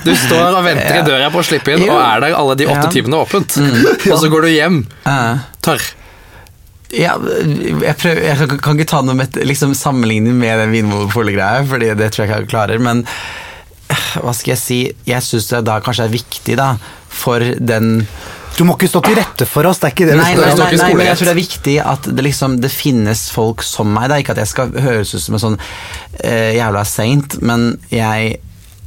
[0.05, 2.67] Du står og venter i døra på å slippe inn, og er der alle de
[2.69, 2.85] åtte Ja.
[2.89, 2.93] Mm.
[2.99, 3.51] timene åpent.
[4.13, 4.77] Og så går du hjem
[5.09, 5.83] Eh, tørr.
[6.93, 11.65] Ja, jeg, prøver, jeg kan, kan ikke ta noe med liksom, sammenligning med den Vinmonopolet-greia,
[11.69, 12.79] Fordi det tror jeg ikke jeg klarer.
[12.85, 12.97] Men
[13.89, 16.69] eh, hva skal jeg si Jeg syns det da kanskje er viktig, da,
[17.09, 17.87] for den
[18.59, 20.45] Du må ikke stå til rette for oss, det er ikke det vi Nei, spør
[20.45, 20.59] nei, om.
[20.59, 23.63] nei, ikke nei, men jeg tror det er viktig at det, liksom, det finnes folk
[23.63, 24.09] som meg.
[24.11, 27.71] Det er Ikke at jeg skal høres ut som en sånn uh, jævla saint, men
[27.95, 28.39] jeg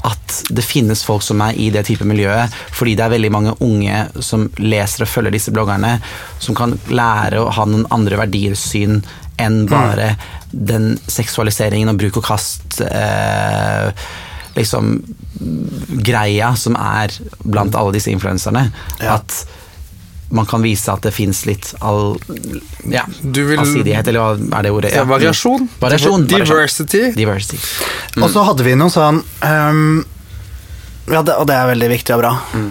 [0.01, 3.53] at det finnes folk som meg i det type miljøet, fordi det er veldig mange
[3.61, 5.99] unge som leser og følger disse bloggerne,
[6.41, 9.03] som kan lære å ha noen andre verdisyn
[9.41, 10.15] enn bare
[10.51, 13.93] den seksualiseringen og bruk og kast eh,
[14.57, 14.97] liksom
[16.05, 17.13] greia som er
[17.45, 18.67] blant alle disse influenserne.
[18.99, 19.19] Ja.
[19.19, 19.43] At
[20.31, 22.15] man kan vise at det fins litt all,
[22.89, 24.93] ja, Du vil- allsidighet, eller hva er det ordet?
[24.95, 25.67] Ja, variasjon.
[25.79, 26.25] Variasjon.
[26.27, 27.11] Diversity.
[27.15, 27.57] Diversity.
[27.59, 28.21] Diversity.
[28.23, 30.05] Og så hadde vi noe sånn um,
[31.11, 32.31] Ja, det, og det er veldig viktig og bra.
[32.53, 32.69] Det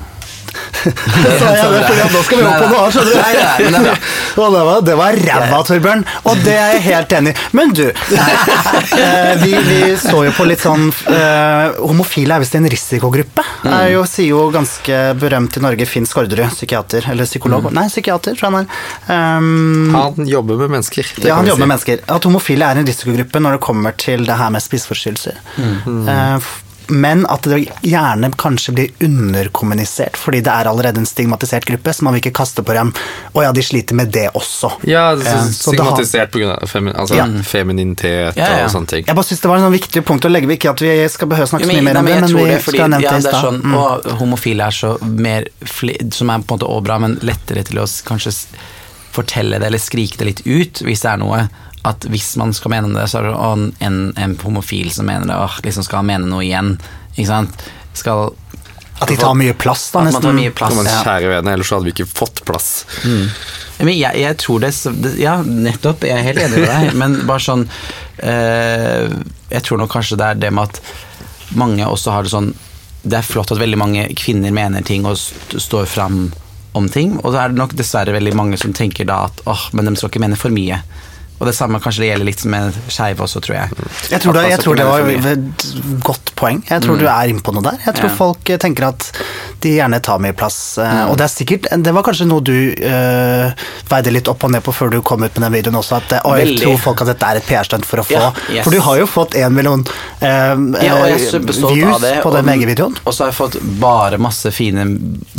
[0.81, 3.19] sa jeg det, for nå skal vi opp på noe annet, skjønner du.
[3.21, 3.95] Nei, nei, men det.
[4.40, 7.38] Og det var, det var ræva, Torbjørn, og det er jeg helt enig i.
[7.59, 12.69] Men du, eh, vi, vi så jo på litt sånn eh, Homofile er visst en
[12.71, 13.45] risikogruppe.
[13.71, 17.11] Er jo, sier jo ganske berømt i Norge Finn Skårderud, psykiater.
[17.12, 17.69] Eller psykolog.
[17.77, 19.37] Nei, psykiater, tror jeg han er.
[19.40, 21.11] Um, Han jobber med mennesker.
[21.25, 21.66] ja, han jobber si.
[21.66, 22.03] med mennesker.
[22.16, 25.40] At homofile er en risikogruppe når det kommer til det her med spiseforstyrrelser.
[25.61, 26.59] Eh, f-
[26.90, 32.03] men at det gjerne kanskje blir underkommunisert, fordi det er allerede en stigmatisert gruppe, så
[32.07, 32.92] man vil ikke kaste på dem
[33.35, 34.72] Å ja, de sliter med det også.
[34.90, 36.59] Ja, så, Eh, så stigmatisert pga.
[36.66, 37.26] Femi altså, Ja.
[37.46, 38.64] femininitet Ja, ja.
[38.64, 39.05] og sånne ting.
[39.07, 41.09] Jeg bare synes det var et sånn viktig punkt å legge ved, ikke at vi
[41.09, 42.81] skal behøve snakke så mye mer nei, om det, jeg men vi det, fordi, skal
[42.81, 43.44] ha nevnt det i stad.
[43.44, 43.74] sånn, Mm.
[43.74, 47.64] Og homofile er så mer fli- Som er på en måte også bra, men lettere
[47.64, 48.33] til å kanskje
[49.12, 51.48] fortelle det eller skrike det litt ut hvis det er noe.
[51.87, 55.37] At hvis man skal mene det, så er det en, en homofil som mener det,
[55.37, 56.75] åh, liksom skal mene noe igjen.
[57.14, 57.64] Ikke sant?
[57.97, 58.35] Skal
[59.01, 60.77] At de tar mye plass, da, At man tar mye plass.
[60.85, 61.01] Ja.
[61.07, 62.71] kjære vene, ellers så hadde vi ikke fått plass.
[63.81, 66.05] Men jeg, jeg tror det, det Ja, nettopp.
[66.05, 66.99] Jeg er helt enig med deg.
[67.01, 67.64] Men bare sånn
[68.21, 69.07] eh,
[69.49, 70.83] Jeg tror nok kanskje det er det med at
[71.57, 72.53] mange også har det sånn
[73.03, 76.27] Det er flott at veldig mange kvinner mener ting og st står fram
[76.77, 79.64] om ting, og så er det nok dessverre veldig mange som tenker da at åh,
[79.75, 80.77] men de skal ikke mene for mye.
[81.40, 83.76] Og det samme kanskje det gjelder litt med skeive også, tror jeg.
[84.12, 85.31] Jeg tror, det, jeg tror det var mye.
[85.33, 85.64] et
[86.05, 86.59] godt poeng.
[86.68, 87.79] Jeg tror du er inne på noe der.
[87.87, 88.16] Jeg tror Ja.
[88.16, 89.07] folk eh, tenker at
[89.61, 90.76] de gjerne tar mye plass.
[90.79, 91.11] eh, Mm.
[91.11, 93.53] Og det er sikkert Det var kanskje noe du øh,
[93.88, 96.12] veide litt opp og ned på før du kom ut med den videoen også, at
[96.24, 96.62] og jeg Veldig.
[96.66, 98.64] tror folk at dette er et PR-stunt for å få Ja, yes.
[98.64, 102.20] For du har jo fått én million øh, Ja, views det.
[102.22, 102.96] på den VG-videoen.
[103.07, 104.85] Og så har jeg fått bare masse fine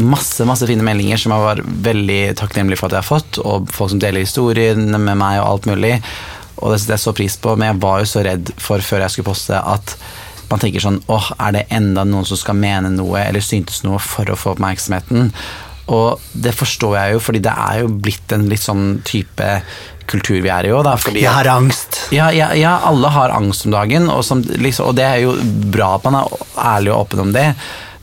[0.01, 3.69] Masse, masse fine meldinger som jeg var veldig takknemlig for at jeg har fått, og
[3.73, 5.90] folk som deler historien med meg og alt mulig.
[6.61, 9.05] Og det setter jeg så pris på, men jeg var jo så redd for før
[9.05, 9.95] jeg skulle poste at
[10.51, 14.01] man tenker sånn åh, er det enda noen som skal mene noe eller syntes noe
[14.03, 15.31] for å få oppmerksomheten?
[15.91, 19.47] Og det forstår jeg jo, fordi det er jo blitt en litt sånn type
[20.11, 20.97] kultur vi er i òg, da.
[20.99, 22.01] Fordi Jeg har angst.
[22.15, 25.35] ja, ja, ja, alle har angst om dagen, og, som, liksom, og det er jo
[25.73, 27.47] bra at man er ærlig og åpen om det.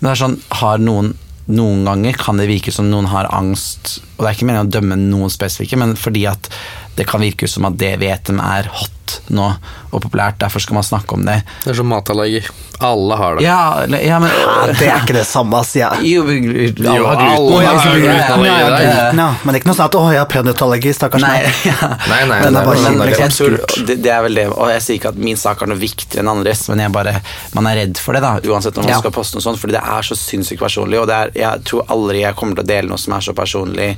[0.00, 1.14] Men det er sånn, har noen
[1.48, 4.74] noen ganger kan det virke som noen har angst, og det er ikke meningen å
[4.74, 6.50] dømme noen spesifikke, men fordi at
[6.98, 8.94] det kan virke som at det vet de er hot
[9.32, 9.44] nå
[9.88, 11.38] og populært, derfor skal man snakke om det.
[11.64, 12.42] Det er som matallergi.
[12.84, 13.44] Alle har det.
[13.46, 16.10] Ja, ja men Ja, det er ikke det samme, sier jeg.
[16.12, 17.64] Jo, alle Jo, har alle gluten.
[17.64, 18.04] har Ja, gluten.
[18.04, 19.06] ja, ja, Ja, ja, ja, ja.
[19.16, 21.56] ja, men det er ikke noe sånn at 'å, jeg har peanøttallergi', stakkars Nei, meg.
[21.70, 21.88] ja.
[22.12, 23.00] Nei, nei, Den er det bare sånn.
[23.16, 25.66] Jeg tror, det, det er vel det, og jeg sier ikke at min sak er
[25.72, 27.16] noe viktigere enn andres, men jeg bare,
[27.56, 29.00] man er redd for det, da, uansett om man Ja.
[29.00, 31.86] skal poste noe sånt, fordi det er så sinnssykt personlig, og det er, jeg tror
[31.88, 33.96] aldri jeg kommer til å dele noe som er så personlig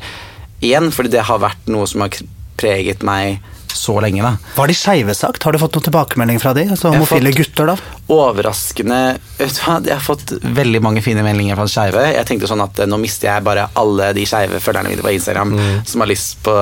[0.63, 2.11] igjen, fordi det har vært noe som har
[2.57, 4.33] preget meg så lenge, da.
[4.57, 5.43] Var de skeive sagt?
[5.47, 6.65] Har du fått noen tilbakemelding fra de?
[6.75, 7.77] Altså homofile fått- gutter, da?
[8.11, 8.99] Overraskende
[9.39, 12.03] vet du hva, Jeg har fått veldig mange fine meldinger fra skeive.
[12.15, 15.15] Jeg tenkte sånn at eh, nå mister jeg bare alle de skeive følgerne mine på
[15.15, 15.81] Instagram Mm.
[15.89, 16.53] som har lyst på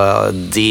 [0.54, 0.68] de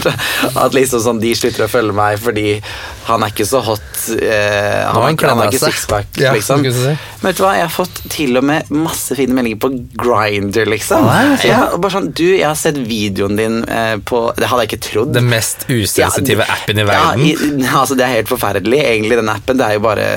[0.64, 2.58] At liksom sånn de slutter å følge meg fordi
[3.04, 3.80] han er ikke så hot.
[4.16, 6.62] Eh, han, han han har ikke sixpack, Ja, liksom.
[6.72, 6.94] si.
[7.20, 10.64] Men vet du hva, jeg har fått til og med masse fine meldinger på Grinder,
[10.72, 11.04] liksom.
[11.08, 14.72] Ah, ja, bare sånn, du, jeg har sett videoen din eh, på Det hadde jeg
[14.72, 15.12] ikke trodd.
[15.16, 17.26] Den mest usensitive Ja, appen i verden.
[17.28, 18.80] Ja, i, altså Det er helt forferdelig.
[18.84, 19.60] Egentlig, den appen.
[19.60, 20.08] Det er jo bare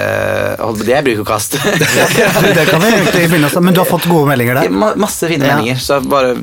[0.83, 1.57] Det er bruk og kast.
[2.57, 4.69] Det kan vi egentlig begynne å Men du har fått gode meldinger der?
[4.69, 5.81] Ja, Masse fine meldinger.
[5.81, 6.36] Så jeg bare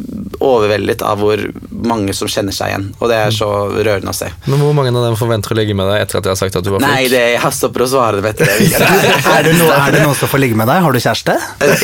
[0.45, 1.41] overveldet av hvor
[1.89, 2.87] mange som kjenner seg igjen.
[3.01, 4.29] Og det er så rørende å se.
[4.47, 6.57] Men hvor mange av dem forventer å ligge med deg etter at jeg har sagt
[6.61, 8.45] at du var Nei, det, jeg stopper å svare vet du.
[8.45, 8.91] det.
[9.35, 10.83] Er det, noe, er det noen som får ligge med deg?
[10.85, 11.35] Har du kjæreste?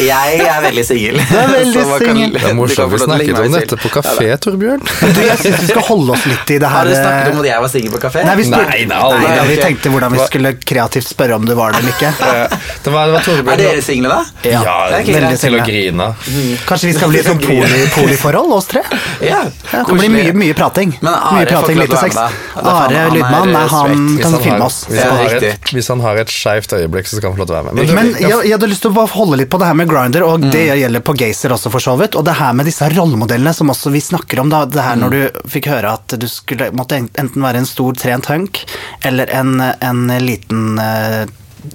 [0.00, 1.18] Jeg er veldig singel.
[1.20, 2.34] er veldig singel.
[2.36, 2.92] Det er morsomt.
[2.94, 4.82] Vi snakket om dette på Ja, kafé, Torbjørn.
[4.84, 7.38] Du, jeg syns vi skal holde oss litt i det her Har du snakket om
[7.38, 8.22] eh, at jeg var singel på kafé?
[8.26, 9.24] Nei, vi, spurte, Nei, nei, aldri.
[9.26, 12.12] Nei, vi tenkte hvordan vi skulle kreativt spørre om du var det eller ikke.
[12.84, 13.50] Det var, det var Torbjørn.
[13.52, 14.48] Er dere single, da?
[14.48, 15.40] Ja, Ja, det er ikke veldig greit.
[15.42, 15.66] til å single.
[15.68, 16.60] grine.
[16.68, 18.82] Kanskje vi skal bli et sånn poli, poliforhold, oss tre?
[19.26, 19.42] Ja,
[19.90, 20.94] det blir mye, mye prating.
[21.00, 22.14] Men Are mye får prating, ikke lov lite til å være sex.
[22.16, 24.78] med, Are han Lydmann, nei, han kan han, filme oss.
[24.88, 27.48] hvis, han har et, hvis han har et skeivt øyeblikk, så skal han få lov
[27.50, 27.80] til å være med.
[27.80, 29.88] Men, Men jeg, jeg hadde lyst til å bare holde litt på det her med
[29.90, 30.78] Grinder, og det Mm.
[30.80, 32.14] gjelder på Gazer også, for så vidt.
[32.16, 34.64] Og det her med disse rollemodellene som også vi snakker om, da.
[34.66, 35.00] Det her Mm.
[35.00, 38.64] når du fikk høre at du skulle måtte enten være en stor trent hunk
[39.02, 41.24] eller en, en liten uh,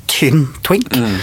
[0.08, 0.96] tynn twink.
[0.96, 1.20] Mm.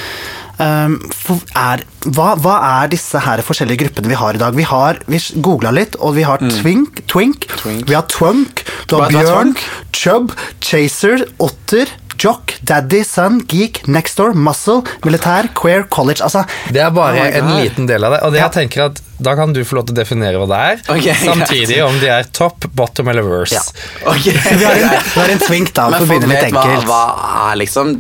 [1.13, 4.55] For er, hva, hva er disse her forskjellige gruppene vi har i dag?
[4.59, 7.59] Vi har, vi googla litt, og vi har twink, twink, Mm.
[7.63, 7.89] Twink.
[7.89, 9.55] vi har twunk, du har bjørn,
[9.95, 16.23] chub, chaser, otter, jock, daddy, son, geek, next door, muscle, militær, queer, college.
[16.23, 18.23] Altså, Det er bare Oh en liten del av det.
[18.23, 18.49] Og det Ja.
[18.49, 20.81] jeg tenker at da kan du få lov til å definere hva det er.
[20.91, 21.23] Ok, greit.
[21.23, 23.55] samtidig om de er top, bottom eller verse.
[23.55, 23.63] Ja.
[24.11, 24.35] Okay.
[24.59, 26.57] vi har en, vi har en twink, da, for Men å folk begynne litt vet
[26.57, 26.89] hva, enkelt.
[26.91, 27.93] hva er liksom,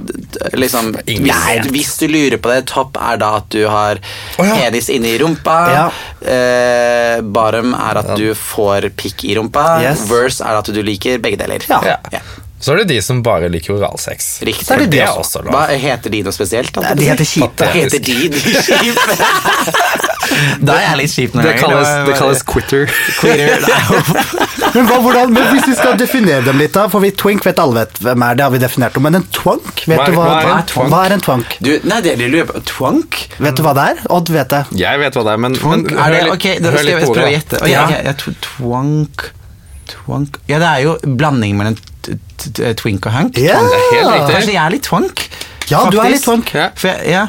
[0.64, 4.58] liksom hvis, hvis du lurer på det, topp er da at du har oh, ja.
[4.58, 5.58] penis inni rumpa.
[5.72, 5.86] Ja.
[6.22, 9.66] Eh, bottom er at du får pikk i rumpa.
[9.84, 10.06] Yes.
[10.10, 11.62] Verse er at du liker begge deler.
[11.70, 11.98] Ja.
[12.62, 12.64] Ja.
[12.64, 14.38] Så er det de som bare liker oralsex.
[14.46, 14.66] Riktig.
[14.68, 15.42] Så er det de Det er også.
[15.42, 16.76] også Hva heter de noe spesielt?
[16.78, 17.70] Nei, de heter kjipe.
[17.74, 18.18] Heter de?
[18.30, 19.16] De kjipe?
[20.66, 22.86] da er jeg litt kjip noen Det kalles, det kalles quitter.
[23.18, 23.66] quitter
[24.76, 27.58] Men, hva, hvordan, men hvis vi skal definere dem litt, da, for vi twink vet
[27.60, 30.16] alle vet hvem er, det har vi definert om, men en twunk, vet Hva du
[30.16, 31.58] hva, hva er en hva er en twunk?
[31.60, 33.18] Du, nei, det er lurer på Twunk?
[33.42, 34.00] Vet du hva det er?
[34.16, 34.62] Odd vet det.
[34.80, 36.88] Jeg vet hva det er, men, men er det, hør litt, ok, da hør skal
[36.88, 37.16] litt jeg ordet.
[37.18, 37.60] prøve å gjette.
[37.60, 37.84] Ok, Ja.
[37.84, 39.28] ok, jeg twank
[39.92, 41.76] Twunk Ja, det er jo blanding mellom
[42.80, 43.38] twink og Hank.
[43.38, 43.58] Ja.
[43.60, 44.34] Helt riktig.
[44.34, 45.24] Kanskje jeg er litt twunk?
[45.70, 46.52] Ja, du er litt twunk.
[46.56, 46.68] Ja.
[46.76, 47.26] For jeg, ja.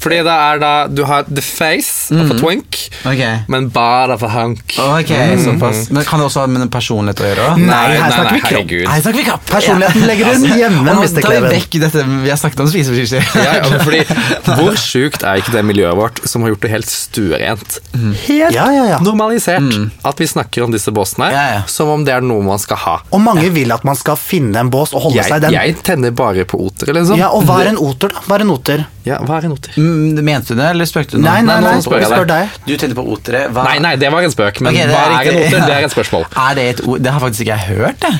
[0.00, 2.22] Fordi det er da Du har the face mm.
[2.30, 3.42] for twink, okay.
[3.52, 4.62] men bare for hunk.
[4.80, 5.12] Ok,
[5.44, 5.90] såpass.
[5.90, 7.48] Men Kan det også ha med personlighet å gjøre?
[7.60, 8.72] Nei, Nei, her nei, snakker vi kropp.
[9.04, 9.52] Snakker vi.
[9.52, 13.44] Personligheten legger hun hjemme, da tar vi vekk dette Vi har snakket om spiseforstyrrelser.
[13.44, 14.02] Ja, ja, fordi
[14.60, 17.78] Hvor sjukt er ikke det miljøet vårt som har gjort det helt stuerent?
[18.26, 19.00] Helt Ja, ja, ja.
[19.04, 19.68] normalisert
[20.06, 21.60] at vi snakker om disse båsene Ja, ja.
[21.70, 22.96] som om det er noe man skal ha.
[23.12, 25.56] Og mange vil at man skal finne en bås og holde Jeg, seg i den.
[25.56, 27.18] jeg tenner bare på oter, liksom.
[27.20, 28.24] Ja, og hva er en oter, da?
[28.26, 28.84] Hva er en oter?
[29.06, 29.72] Ja, hva er en oter?
[29.80, 31.24] Mm, Mente du det, eller spøkte du nå?
[31.24, 32.56] Nei, nei, nå nei, spør jeg spør deg.
[32.66, 33.40] Du tenkte på otere.
[33.54, 33.62] Hva?
[33.70, 35.46] Nei, nei, det var en spøk, men okay, hva er en riktig.
[35.46, 35.64] oter?
[35.70, 36.26] Det er et spørsmål.
[36.50, 37.00] Er det et ord?
[37.06, 38.12] Det har faktisk ikke jeg hørt, det.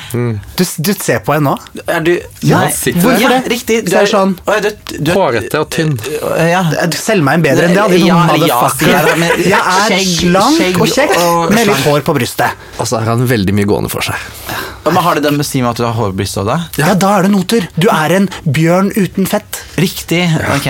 [0.57, 1.83] Du, du ser på henne nå.
[1.85, 2.71] Er du Ja, Nei.
[2.97, 3.39] Hvorfor ja, det?
[3.53, 3.77] Riktig.
[3.91, 5.93] Du er sånn- du, du, Hårete og tynn.
[6.49, 6.63] Ja.
[6.97, 7.81] Selg meg en bedre enn det.
[7.85, 8.89] Hadde Ja, noen ja, motherfucker.
[8.89, 12.17] sier jeg, men Jeg er skjegg- slank skjegg og kjekk og med litt hår på
[12.17, 12.67] brystet.
[12.81, 14.17] Og så har han veldig mye gående for seg.
[14.85, 16.47] Men har det det med å si med at du har hår på brystet òg,
[16.49, 16.57] da?
[16.81, 17.67] Ja, da er det noter.
[17.77, 19.61] Du er en bjørn uten fett.
[19.77, 20.23] Riktig.
[20.55, 20.69] Ok.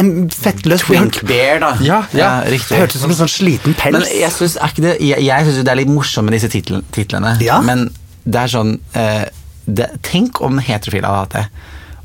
[0.00, 0.80] En fettløs.
[0.86, 1.72] Twink bear, da.
[1.84, 2.28] Ja, ja.
[2.44, 4.10] ja Hørtes ut som en sånn sliten Men pels.
[4.14, 7.36] jeg syns det Jeg, jeg synes det er litt morsomt med disse titlen, titlene.
[7.44, 7.60] Ja.
[7.60, 7.90] Men
[8.24, 9.26] det er sånn eh,
[9.66, 11.46] det, Tenk om heterofile hadde hatt det.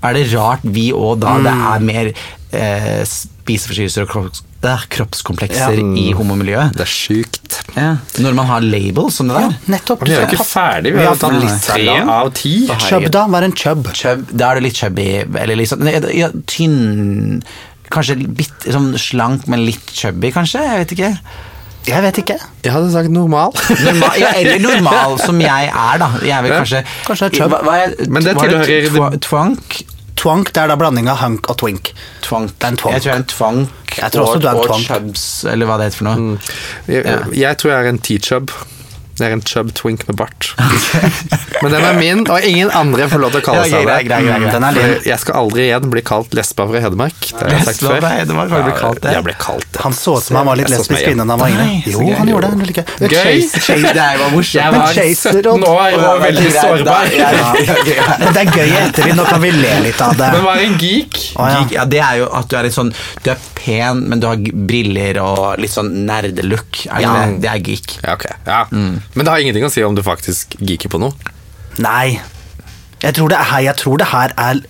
[0.03, 1.63] Er det rart vi òg da Det Mm.
[1.73, 2.11] er mer
[2.53, 4.43] eh, spiseforstyrrelser og kropps,
[4.89, 5.87] kroppskomplekser Ja.
[5.95, 6.73] i homomiljøet?
[6.77, 7.57] Det er sjukt.
[7.75, 7.97] Ja.
[8.19, 9.57] Når man har labels som det Ja, der.
[9.67, 10.03] nettopp.
[10.07, 10.93] Vi er jo ikke ferdig.
[10.93, 12.67] Vi Vi har tatt litt tre av ti.
[12.79, 13.25] Chub, da?
[13.27, 13.87] Hva er en chub?
[13.93, 17.43] Chub, da er du litt chubby, eller litt sånn tynn
[17.93, 20.59] Kanskje litt sånn slank, men litt chubby, kanskje?
[20.65, 21.11] Jeg vet ikke.
[21.87, 22.35] Jeg vet ikke.
[22.65, 23.53] Jeg hadde sagt normal.
[23.79, 26.09] Normal, ja, eller normal, som jeg er, da.
[26.27, 27.53] Jeg vil kanskje Kanskje er chub.
[27.53, 29.77] Hva, hva er, Men det tilhører- twa- Twank?
[30.17, 31.93] Twank, det er da blanding av hunk og twink.
[32.25, 32.51] Twank.
[32.59, 32.93] Det er en twank.
[32.97, 35.25] Jeg tror jeg er en twank Jeg tror også og, du er en og chubs,
[35.53, 36.39] eller hva det heter for noe.
[36.87, 37.17] Jeg, Ja.
[37.45, 38.51] jeg tror jeg er en T-chub.
[39.17, 40.51] Jeg er en chub twink med bart.
[41.61, 45.05] Men den er min, og ingen andre får lov til å kalle seg det.
[45.07, 47.17] Jeg skal aldri igjen bli kalt lesba fra Hedmark.
[47.31, 48.05] Det har jeg sagt før.
[48.13, 49.13] Hedmark, du kalt det?
[49.17, 49.81] Jeg ble kalt det.
[49.85, 51.65] Han så ut som han var litt lesbisk innan han var inne.
[51.89, 52.13] Jo, gøy.
[52.19, 52.85] han gjorde det.
[53.07, 53.15] Gøy.
[53.17, 54.61] Chase, chase, det var morsomt.
[54.61, 57.11] Jeg var Chaser 17 og- år og veldig sårbar.
[57.17, 57.49] ja, ja,
[57.89, 58.07] ja.
[58.21, 60.29] Men det er gøy etter vi, Nå kan vi le litt av det.
[60.35, 61.17] Men hva er en geek?
[61.33, 61.49] Ja.
[61.57, 62.93] Geek, ja, det er jo at du er litt sånn
[63.25, 66.83] Du er pen, men du har briller og litt sånn nerdelook.
[66.87, 67.13] Er det, Ja.
[67.25, 67.41] det?
[67.41, 67.97] det er geek.
[68.03, 68.25] Ja, ok.
[68.45, 68.61] Ja.
[69.15, 71.13] Men det har ingenting å si om du faktisk geeker på noe.
[71.83, 72.19] Nei.
[73.01, 74.61] Jeg tror det er, jeg tror det her er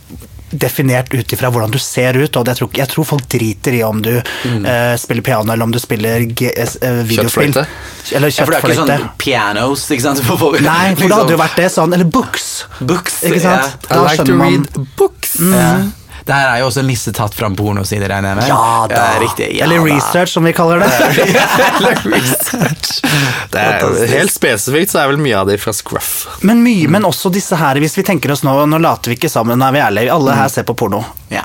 [0.47, 3.81] definert ut ifra hvordan du ser ut, og jeg tror, jeg tror folk driter i
[3.83, 7.51] om du eh, spiller piano eller om du spiller GS, uh, videospill.
[7.51, 7.65] Kjøttfløyte.
[8.15, 10.23] Eller Ja, for det er ikke sånn pianos, ikke sant?
[10.23, 11.93] For folk- Nei, for da hadde det jo vært det sånn.
[11.97, 12.47] Eller books.
[12.79, 13.75] Books, Ikke sant?
[13.89, 13.99] Yeah.
[13.99, 15.35] I like to read man- books.
[15.43, 15.71] Ja.
[16.27, 18.47] Det her er jo også en liste tatt fram pornosider, regner jeg med.
[18.51, 19.03] Ja da.
[19.21, 19.47] riktig.
[19.55, 19.83] Ja, eller da.
[19.95, 20.89] research, som vi kaller det.
[23.51, 26.27] Det er helt spesifikt så er vel mye av det fra Scruff.
[26.45, 29.31] Men mye, men også disse her, hvis vi tenker oss nå Nå later vi ikke
[29.31, 30.13] sammen, nå er vi ærlige.
[30.13, 31.03] Alle her ser på porno.
[31.29, 31.43] Ja.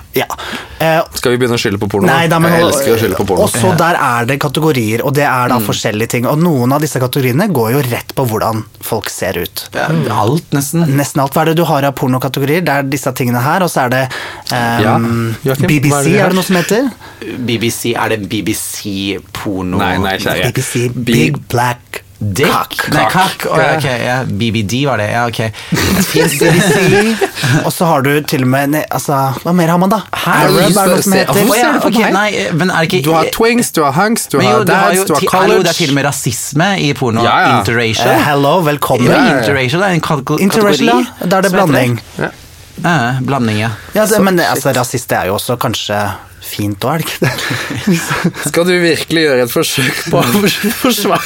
[0.79, 2.07] Eh, Skal vi begynne å skylde på porno?
[2.07, 3.47] Nei, da, men, jeg elsker å skylde på porno.
[3.47, 6.29] Også der er det kategorier, og det er da forskjellige ting.
[6.31, 9.65] Og noen av disse kategoriene går jo rett på hvordan folk ser ut.
[9.77, 9.89] Ja,
[10.23, 10.87] alt, nesten.
[10.99, 11.35] Nesten alt.
[11.35, 12.65] Hva er det du har av pornokategorier?
[12.67, 14.55] Det er disse tingene her, og så er det um,
[14.87, 14.97] Ja,
[15.53, 16.91] Joakim, BBC, er det er det noe som heter?
[17.51, 19.83] BBC, er det BBC-porno?
[19.83, 20.51] Nei, nei, kjære.
[20.53, 21.92] BBC Big Black
[22.23, 22.47] Dick?
[22.53, 22.75] Cock.
[22.95, 23.47] Nei, kakk.
[23.51, 24.17] Oh, ja, ok, ja.
[24.29, 25.41] BBD var det, ja, ok.
[26.07, 27.17] Fins BBC,
[27.67, 29.99] og så har du til og med Altså, hva mer har man, da?
[30.23, 31.41] Arab er det noe som heter.
[31.43, 34.39] Oh, ja, okay, nei, men er det ikke Du har twings, du har hunks, du
[34.39, 35.65] jo, har du har dads, du har college.
[35.67, 37.27] det er til og med rasisme i porno.
[37.27, 37.53] Ja, ja.
[37.59, 38.15] Interracial.
[38.15, 39.11] Uh, hello, velkommen.
[39.11, 39.39] Ja, ja, ja.
[39.43, 41.07] interracial er en kate- Interracial, kategori.
[41.27, 41.31] ja.
[41.33, 41.99] Da er det blanding.
[42.23, 42.31] Ja.
[42.83, 43.73] Uh, blanding, ja.
[43.99, 45.99] Ja, det, men altså, rasist er jo også kanskje
[46.53, 47.31] fint ikke det?
[48.49, 50.43] Skal du virkelig gjøre et forsøk på å
[50.83, 51.23] forsvare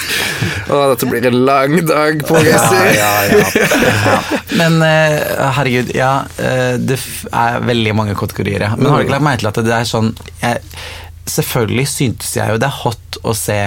[0.71, 2.85] Å, dette blir en lang dag på Gessi.
[2.97, 4.21] ja, ja.
[4.61, 5.19] Men eh,
[5.59, 6.13] herregud, ja.
[6.39, 7.01] eh, det
[7.33, 8.69] er veldig mange kategorier.
[8.69, 8.73] ja.
[8.79, 10.65] Men har du ikke lagt merke til at det er sånn jeg,
[11.27, 13.59] Selvfølgelig syntes jeg jo det er hot å se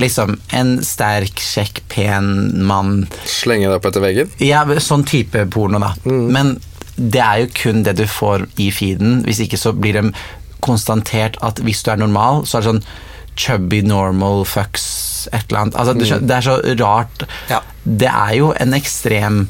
[0.00, 2.28] liksom en sterk, kjekk, pen
[2.68, 4.30] mann Slenge deg opp etter veggen.
[4.42, 5.92] Ja, sånn type porno, da.
[6.08, 6.28] Mm.
[6.32, 6.54] Men
[6.96, 9.22] det er jo kun det du får i feeden.
[9.26, 10.04] Hvis ikke så blir det
[10.64, 12.84] konstatert at hvis du er normal, så er det sånn
[13.38, 14.86] chubby normal fucks
[15.32, 15.80] et eller annet.
[15.80, 16.28] Altså, mm.
[16.28, 17.24] Det er så rart.
[17.24, 17.34] Mm.
[17.50, 17.60] Ja.
[17.82, 19.44] Det er jo en ekstrem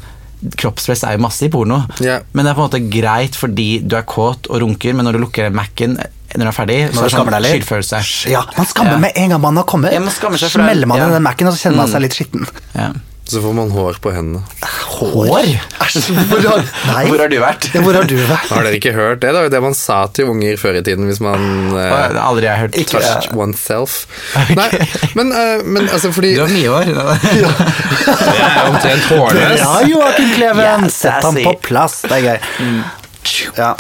[0.59, 2.25] Kroppspress er jo masse i porno, yeah.
[2.35, 5.14] men det er på en måte greit fordi du er kåt og runker, men når
[5.14, 5.94] du lukker Mac-en
[6.33, 8.01] når du er ferdig, så er det sånn skyldfølelse.
[8.33, 8.98] Ja, man skammer Ja.
[9.05, 9.92] med en gang man har kommet.
[9.92, 10.51] Ja, man seg.
[10.51, 11.09] Smeller man Ja.
[11.09, 12.48] i den Mac-en, og så kjenner man seg litt skitten.
[12.75, 12.90] Ja.
[13.33, 14.42] Så får man hår på hendene.
[14.92, 15.47] Hår?
[15.83, 17.05] Æsj, hvor har, nei.
[17.09, 17.68] Hvor har du vært?
[17.73, 18.51] Ja, hvor har du vært?
[18.53, 19.31] Har dere ikke hørt det?
[19.33, 21.40] Det var jo det man sa til unger før i tiden hvis man
[21.73, 22.77] eh, det har aldri jeg hørt.
[22.92, 23.97] touched oneself.
[24.59, 24.68] Nei,
[25.18, 26.92] men, eh, men altså fordi Du har mye hår.
[27.33, 29.61] Jeg er omtrent hårløs.
[29.62, 32.03] Ja, Joakim Kleven, Yes, sett ham på plass.
[32.05, 32.38] Det er gøy.
[33.57, 33.73] Ja.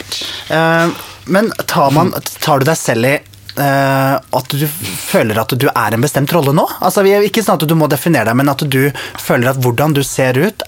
[0.48, 0.88] Eh,
[1.32, 3.14] men tar, man, tar du deg selv i
[3.60, 6.66] eh, at du føler at du er en bestemt rolle nå?
[6.80, 8.84] Altså, vi Ikke sånn at du må definere deg, men at du
[9.20, 10.64] føler at hvordan du ser ut,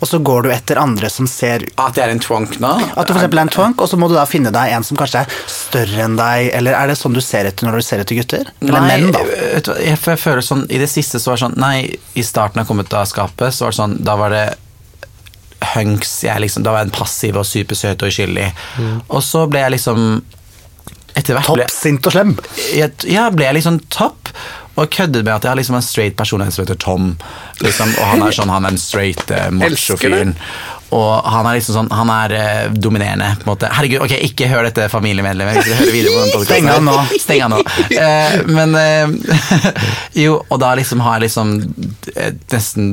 [0.00, 2.70] og så går du etter andre som ser ut At jeg er en twonk nå?
[2.96, 4.96] At du for er en twonk, og så må du da finne deg en som
[4.96, 8.00] kanskje er større enn deg, eller er det sånn du ser etter når du ser
[8.00, 8.52] etter gutter?
[8.64, 9.24] Eller Nei, menn, da?
[9.26, 11.76] vet jeg, jeg føler sånn I det siste så var det sånn Nei,
[12.16, 14.46] i starten av kommet av skapet, så var det sånn Da var det
[15.74, 16.18] hunks.
[16.24, 18.48] Jeg liksom, da var jeg en passiv og supersøt og uskyldig.
[19.08, 20.02] Og så ble jeg liksom
[21.16, 22.36] Etter hvert Topp, sint og slem.
[22.76, 24.32] jeg, ja, ble jeg liksom topp.
[24.76, 27.14] Og køddet med at jeg har liksom en straight person som heter Tom.
[27.64, 30.34] Liksom, og han er sånn, han er en straight uh, macho-fyren.
[30.94, 33.32] Og han er liksom sånn, han er eh, dominerende.
[33.40, 33.70] på en måte.
[33.74, 35.56] Herregud, ok, ikke hør dette familiemedlemmet.
[35.58, 36.52] hvis dere hører videre på den podcasten.
[36.52, 36.96] Steng han nå.
[37.24, 37.62] Steng han nå.
[37.96, 39.72] Eh, men eh,
[40.26, 41.56] Jo, og da liksom har jeg liksom
[42.14, 42.92] eh, nesten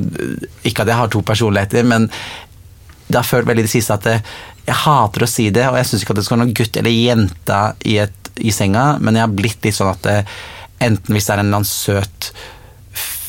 [0.66, 2.10] Ikke at jeg har to personligheter, men
[3.14, 6.04] det har følt veldig det siste at jeg hater å si det, og jeg syns
[6.04, 7.98] ikke at det skal være noen gutt eller jente i,
[8.42, 10.18] i senga, men jeg har blitt litt sånn at det,
[10.84, 12.32] enten hvis det er en eller annen søt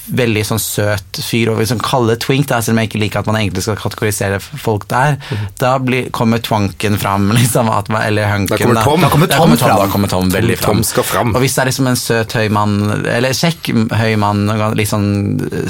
[0.04, 3.28] Veldig sånn søt fyr, og liksom kalle twink, da, selv om jeg ikke liker at
[3.30, 5.16] man egentlig skal kategorisere folk der,
[5.60, 8.52] da blir, kommer twanken fram, liksom, at man, eller hunken.
[8.52, 9.04] Da kommer Tom.
[9.06, 9.78] Da kommer Da Tom kommer Tom, fram.
[9.80, 10.82] da kommer Tom veldig fram.
[10.82, 11.32] Tom skal fram.
[11.34, 12.76] Og hvis det er liksom en søt høy mann,
[13.14, 14.44] eller kjekk høy mann,
[14.76, 15.08] litt sånn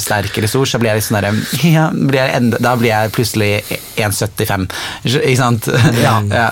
[0.03, 1.35] sterk eller stor, så blir jeg litt sånn derre
[1.77, 1.87] ja,
[2.59, 3.53] Da blir jeg plutselig
[4.01, 4.67] 1,75.
[5.15, 5.71] Ikke sant?
[6.03, 6.19] Ja.
[6.43, 6.49] ja.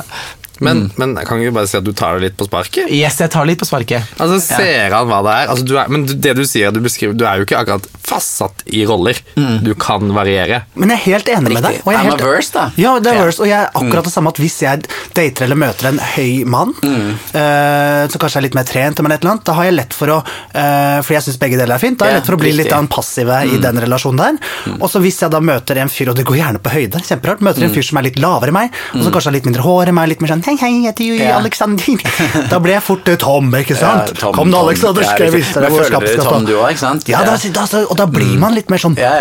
[0.62, 2.90] Men, men kan ikke bare si at du tar det litt på sparket?
[2.92, 4.12] Yes, jeg tar litt på sparket.
[4.22, 5.50] Altså, Ser han hva det er?
[5.52, 8.62] Altså, du er men det du sier, du beskriver, du er jo ikke akkurat fastsatt
[8.72, 9.18] i roller.
[9.64, 10.62] Du kan variere.
[10.74, 11.80] Men jeg er helt enig med deg.
[11.84, 12.64] og jeg er helt- averse, da.
[12.76, 13.24] Ja, det er Ja.
[13.24, 14.84] verse, og jeg er akkurat det samme at hvis jeg
[15.14, 19.22] dater eller møter en høy mann, eh, som kanskje er litt mer trent, eller et
[19.24, 21.82] eller annet, da har jeg lett for å uh, For jeg syns begge deler er
[21.82, 21.98] fint.
[21.98, 24.38] Da har jeg lett for å bli litt av en passive i den relasjonen der.
[24.78, 27.40] Og så hvis jeg da møter en fyr, og det går gjerne på høyde, kjemperart,
[27.44, 29.64] møter en fyr som er litt lavere enn meg, og som kanskje har litt mindre
[29.66, 31.36] hår enn meg, litt mer sånn hei, hei, jeg heter jo Ja.
[31.38, 31.84] Alexander.
[32.52, 34.12] Da ble jeg fort eh, Tom, ikke sant?
[34.12, 36.52] Ja, Tom, Kom da, Aleksander, skal jeg vise deg hvor føler dere skapet Tom, du
[36.58, 37.08] òg, ikke sant?
[37.08, 39.14] Ja, da, da, og da blir man litt mer sånn Ja.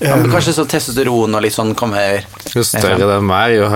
[0.00, 2.22] Ja, men kanskje sånn testosteron og litt sånn kommer
[2.54, 3.68] Jo større de er, jo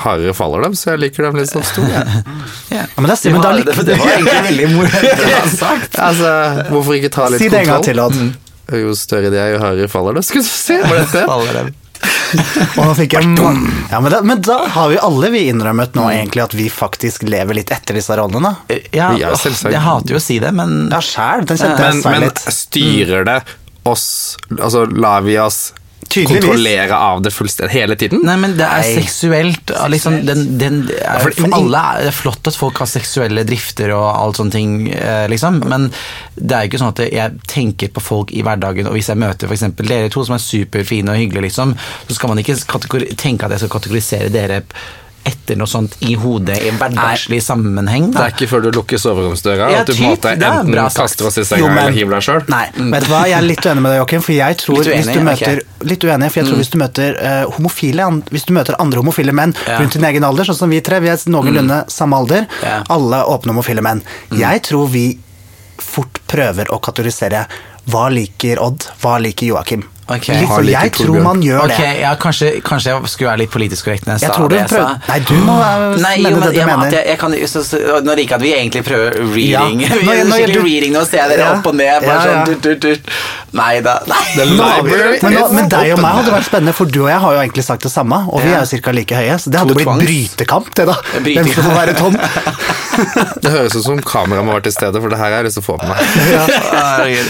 [0.00, 1.92] hardere faller dem, så jeg liker dem litt sånn store.
[1.92, 2.24] ja.
[2.72, 5.98] Ja, men da, men da det, det var egentlig veldig morsomt sagt.
[6.00, 6.32] Altså,
[6.72, 8.32] hvorfor ikke ta litt Si det en gang til, kontroll?
[8.32, 8.80] Odd.
[8.82, 10.24] Jo større de er, jo hardere faller de.
[10.26, 11.26] Skal du se på dette?
[12.76, 16.06] Og nå fikk jeg ja, men, da, men da har vi alle vi innrømmet nå
[16.10, 18.54] egentlig at vi faktisk lever litt etter disse rollene.
[18.90, 21.46] Ja, Ja, jeg hater jo å si det, men Ja, sjæl.
[21.46, 22.42] Den kjente Men, jeg men litt.
[22.52, 23.38] styrer det
[23.86, 25.70] oss Altså, lar vi oss.
[26.14, 28.22] Kontrollere av det fullstendig hele tiden?
[28.26, 28.94] Nei, men det er Nei.
[29.02, 29.72] seksuelt.
[29.92, 33.92] Liksom, den, den, er, for- for alle er det flott at folk har seksuelle drifter
[33.96, 35.62] og alt sånne ting, eh, liksom.
[35.68, 35.88] Men
[36.36, 39.18] det er jo ikke sånn at jeg tenker på folk i hverdagen, og hvis jeg
[39.22, 39.66] møter f.eks.
[39.82, 41.74] dere to som er superfine og hyggelige, liksom,
[42.08, 42.56] så skal man ikke
[43.16, 44.62] tenke at jeg skal kategorisere dere
[45.26, 48.12] etter noe sånt i hodet i en hverdagslig sammenheng.
[48.14, 51.26] Det er ikke før du lukker soveromsdøra Ja, at du på en måte enten kaster
[51.26, 52.44] oss i senga eller hiver deg sjøl.
[52.46, 54.22] Vet du hva, jeg er litt uenig med deg, Joakim.
[54.22, 55.64] For jeg tror hvis du møter.
[55.84, 59.32] Litt uenig, for jeg tror hvis du møter uh, homofile Hvis du møter andre homofile
[59.36, 59.78] menn Ja.
[59.80, 62.82] rundt din egen alder, sånn som vi tre, vi er noenlunde samme alder, Ja.
[62.88, 64.02] alle åpne homofile menn.
[64.32, 65.18] Jeg tror vi
[65.78, 67.46] fort prøver å kategorisere
[67.90, 69.84] hva liker Odd, hva liker Joakim.
[70.06, 70.26] Ok.
[70.30, 72.00] Litt for sånn, jeg tror man gjør okay, det.
[72.04, 74.84] ja, kanskje, kanskje jeg skulle være litt politisk korrekt jeg, Jeg tror du det jeg
[75.08, 75.56] Nei, du må
[75.98, 76.92] Nei, jo, men, det du at mener.
[76.94, 79.80] jeg, jeg kan, så, så, nå liker jeg at vi egentlig prøver reading.
[79.82, 79.98] Ja.
[80.06, 81.56] Nå- nå- du- reading nå, ser jeg dere Ja.
[81.58, 82.06] opp og ned.
[82.06, 82.44] Bare Ja, ja.
[82.46, 83.10] sånn, du, du.
[83.56, 83.96] Nei da.
[84.06, 84.22] Nei.
[84.36, 87.36] Library Men, nå, men deg og meg hadde vært spennende, for du og jeg har
[87.36, 88.18] jo egentlig sagt det samme.
[88.30, 88.94] Og vi er jo ca.
[88.94, 90.06] like høye, så det hadde To blitt tvangs.
[90.06, 90.96] brytekamp, det da.
[91.26, 92.18] Hvem skal få være Tom?
[93.42, 95.58] Det høres ut som kameraet må være til stede, for det her har jeg lyst
[95.58, 95.98] til å få på meg.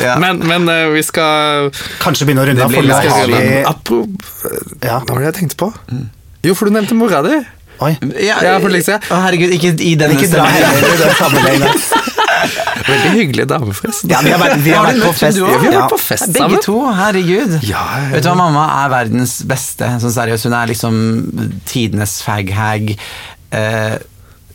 [0.05, 0.17] Ja.
[0.23, 1.71] Men, men eh, vi skal
[2.03, 2.83] Kanskje begynne å runde litt
[3.31, 3.63] vi
[4.87, 4.99] Ja.
[5.01, 5.71] Hva var det jeg tenkte på?
[6.47, 7.37] Jo, for du nevnte mora di.
[7.85, 7.93] Oi.
[8.25, 9.03] Ja, Ja, for siden.
[9.13, 11.83] Å, herregud, ikke i denne Ikke dra heller i den sammenhengen.
[12.87, 14.05] Veldig hyggelig damefest.
[14.11, 15.39] Ja, vi har vært, vi har vært på fest.
[15.41, 16.63] Ja, vi har vært på fest Begge sammen.
[16.65, 17.55] to, herregud.
[17.59, 19.89] Vet du hva, mamma er verdens beste.
[20.03, 21.01] Sånn seriøst, hun er liksom
[21.69, 22.93] tidenes fag-hag.
[23.57, 23.97] Eh,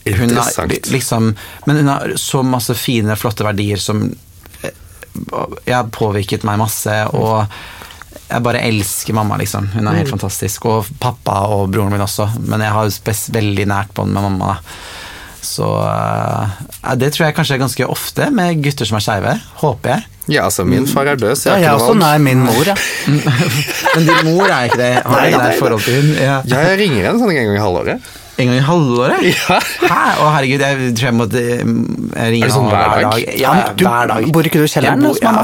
[0.07, 1.33] hun har liksom
[1.67, 4.05] Men hun har så masse fine, flotte verdier som
[4.63, 4.71] eh,
[5.67, 7.45] har påvirket meg masse, og
[8.31, 9.67] jeg bare elsker mamma, liksom.
[9.75, 10.17] Hun er helt Mm.
[10.19, 10.65] fantastisk.
[10.65, 14.55] Og pappa og broren min også, men jeg har spes veldig nært bånd med mamma.
[14.55, 14.57] da.
[15.41, 16.47] Så uh,
[16.95, 19.35] det tror jeg kanskje er ganske ofte med gutter som er skeive.
[19.61, 20.05] Håper jeg.
[20.35, 22.21] Ja, altså, min far er død, så jeg har også ikke noe valg.
[22.21, 22.75] nær min mor, ja.
[23.95, 24.91] Men din mor er ikke det?
[25.03, 26.11] Har Nei, du nei, et forhold til hun?
[26.21, 26.35] Ja.
[26.45, 28.11] Ja, jeg ringer henne sånn en gang i halvåret.
[28.39, 29.25] En gang i halvåret?
[29.31, 29.57] Ja.
[29.81, 29.99] Hæ?
[30.23, 33.25] Å herregud, jeg tror jeg måtte ringe Er det sånn hver dag?
[33.39, 34.27] Ja, du, hver dag.
[34.33, 35.43] Bor ikke du i kjelleren hos mamma?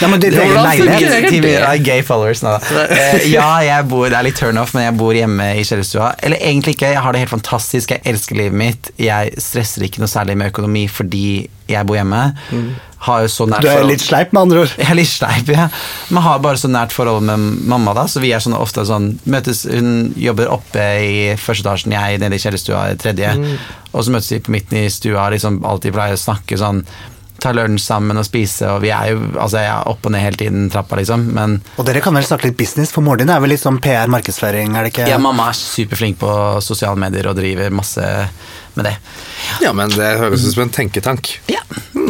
[0.00, 1.28] Ja, men det, det er Hvordan leilighet.
[1.30, 2.56] Til mine gay followers nå.
[2.82, 6.12] Eh, ja, jeg bor, det er litt turn-off, men jeg bor hjemme i kjellerstua.
[6.26, 8.92] Eller egentlig ikke, jeg har det helt fantastisk, jeg elsker livet mitt.
[9.00, 11.26] Jeg stresser ikke noe særlig med økonomi fordi
[11.70, 12.24] jeg bor hjemme.
[13.06, 14.72] Har jo så nært Du er forhold- litt sleip, med andre ord.
[14.76, 15.68] Jeg er litt sleip, ja.
[16.10, 19.14] Man har bare så nært forhold med mamma, da, så vi er sånn ofte sånn
[19.26, 23.32] møtes, Hun jobber oppe i første etasjen, jeg nede i kjellerstua i tredje.
[23.94, 26.84] Og så møtes vi på midten i stua, liksom alltid pleier å snakke sånn
[27.40, 30.20] ta lunsj sammen og spise, og vi er jo altså jeg er opp og ned
[30.20, 33.30] hele tiden trappa, liksom, men Og dere kan vel snakke litt business, for moren din
[33.32, 35.08] er vel litt sånn PR-markedsføring, er det ikke?
[35.08, 38.04] ja, mamma er superflink på sosiale medier og driver masse
[38.76, 38.92] med det.
[39.64, 41.38] Ja, men det høres ut som en tenketank.
[41.48, 41.59] Ja.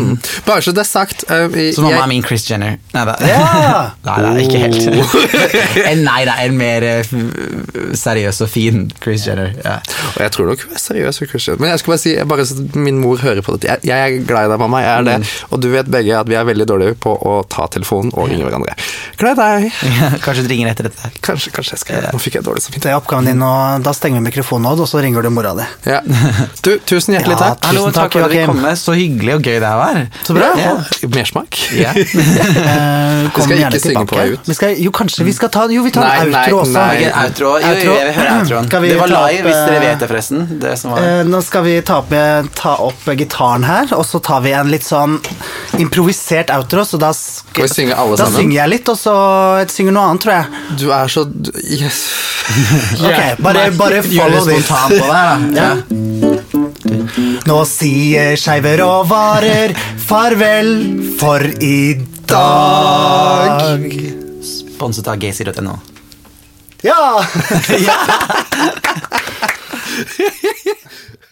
[0.00, 0.16] Mm.
[0.46, 2.78] Bare så det er sagt eh, Så mamma jeg- er min Chris Jenner.
[2.94, 3.14] Nei da.
[3.26, 3.80] Ja!
[4.06, 4.78] Nei, er ikke helt
[5.90, 9.52] En- Nei, er en mer uh, seriøs og fin Chris Jenner.
[9.64, 9.76] Ja.
[10.14, 11.20] Og jeg tror nok hun er seriøs.
[11.30, 11.60] Chris Jenner.
[11.62, 13.68] Men jeg skal bare si, bare så min mor hører på dette.
[13.68, 14.80] Jeg, jeg er glad i deg, mamma.
[14.84, 15.18] Jeg er det.
[15.50, 18.46] Og du vet begge at vi er veldig dårlige på å ta telefonen og ringe
[18.48, 18.76] hverandre.
[19.20, 19.80] Glad i deg.
[20.24, 21.10] Kanskje du ringer etter dette.
[21.24, 22.12] Kanskje, kanskje jeg skal gjøre det.
[22.16, 22.86] Nå fikk jeg dårlig samvittighet.
[22.88, 25.52] Det er oppgaven din, og da stenger vi mikrofonen, Odd, og så ringer du mora
[25.58, 25.66] di.
[25.90, 26.00] Ja.
[26.64, 27.66] Du, tusen hjertelig Ja, takk.
[27.68, 28.62] Hallo, Tusen takk takk, for at dere kom.
[28.80, 29.89] Så hyggelig og gøy det var.
[30.26, 30.48] Så bra.
[30.58, 30.72] Ja.
[31.14, 31.58] Mersmak?
[31.74, 31.94] Yeah.
[32.70, 34.46] Eh, kom skal ikke synge på vei ut.
[34.48, 36.74] Vi skal, jo, kanskje vi skal ta Jo, vi tar Nei, en nei, outro også.
[36.76, 37.00] nei.
[37.04, 37.24] nei.
[37.24, 37.50] outro.
[37.60, 38.68] Jo, jo, jeg vil høre outroen.
[38.70, 40.44] Vi Det var live, opp, hvis dere eh, vet det, forresten.
[40.62, 41.06] Det som var.
[41.06, 42.14] uh, Nå skal vi ta opp,
[42.60, 45.18] ta opp gitaren her, og så tar vi en litt sånn
[45.80, 46.84] improvisert outro.
[46.88, 48.40] Så da, Skal vi synge alle da sammen?
[48.44, 49.14] synger jeg litt, og så
[49.72, 50.78] synger noe annet, tror jeg.
[50.80, 51.26] Du er så
[51.70, 52.00] Yes.
[53.00, 54.64] Ok, bare, bare Gjør det follow this.
[54.66, 55.60] spontant på deg, da.
[55.60, 56.19] Ja.
[57.46, 59.74] Nå sier skeive råvarer
[60.06, 60.70] farvel
[61.20, 61.94] for i
[62.30, 63.86] dag.
[64.44, 65.78] Sponset av gacy.no.
[66.82, 67.20] Ja!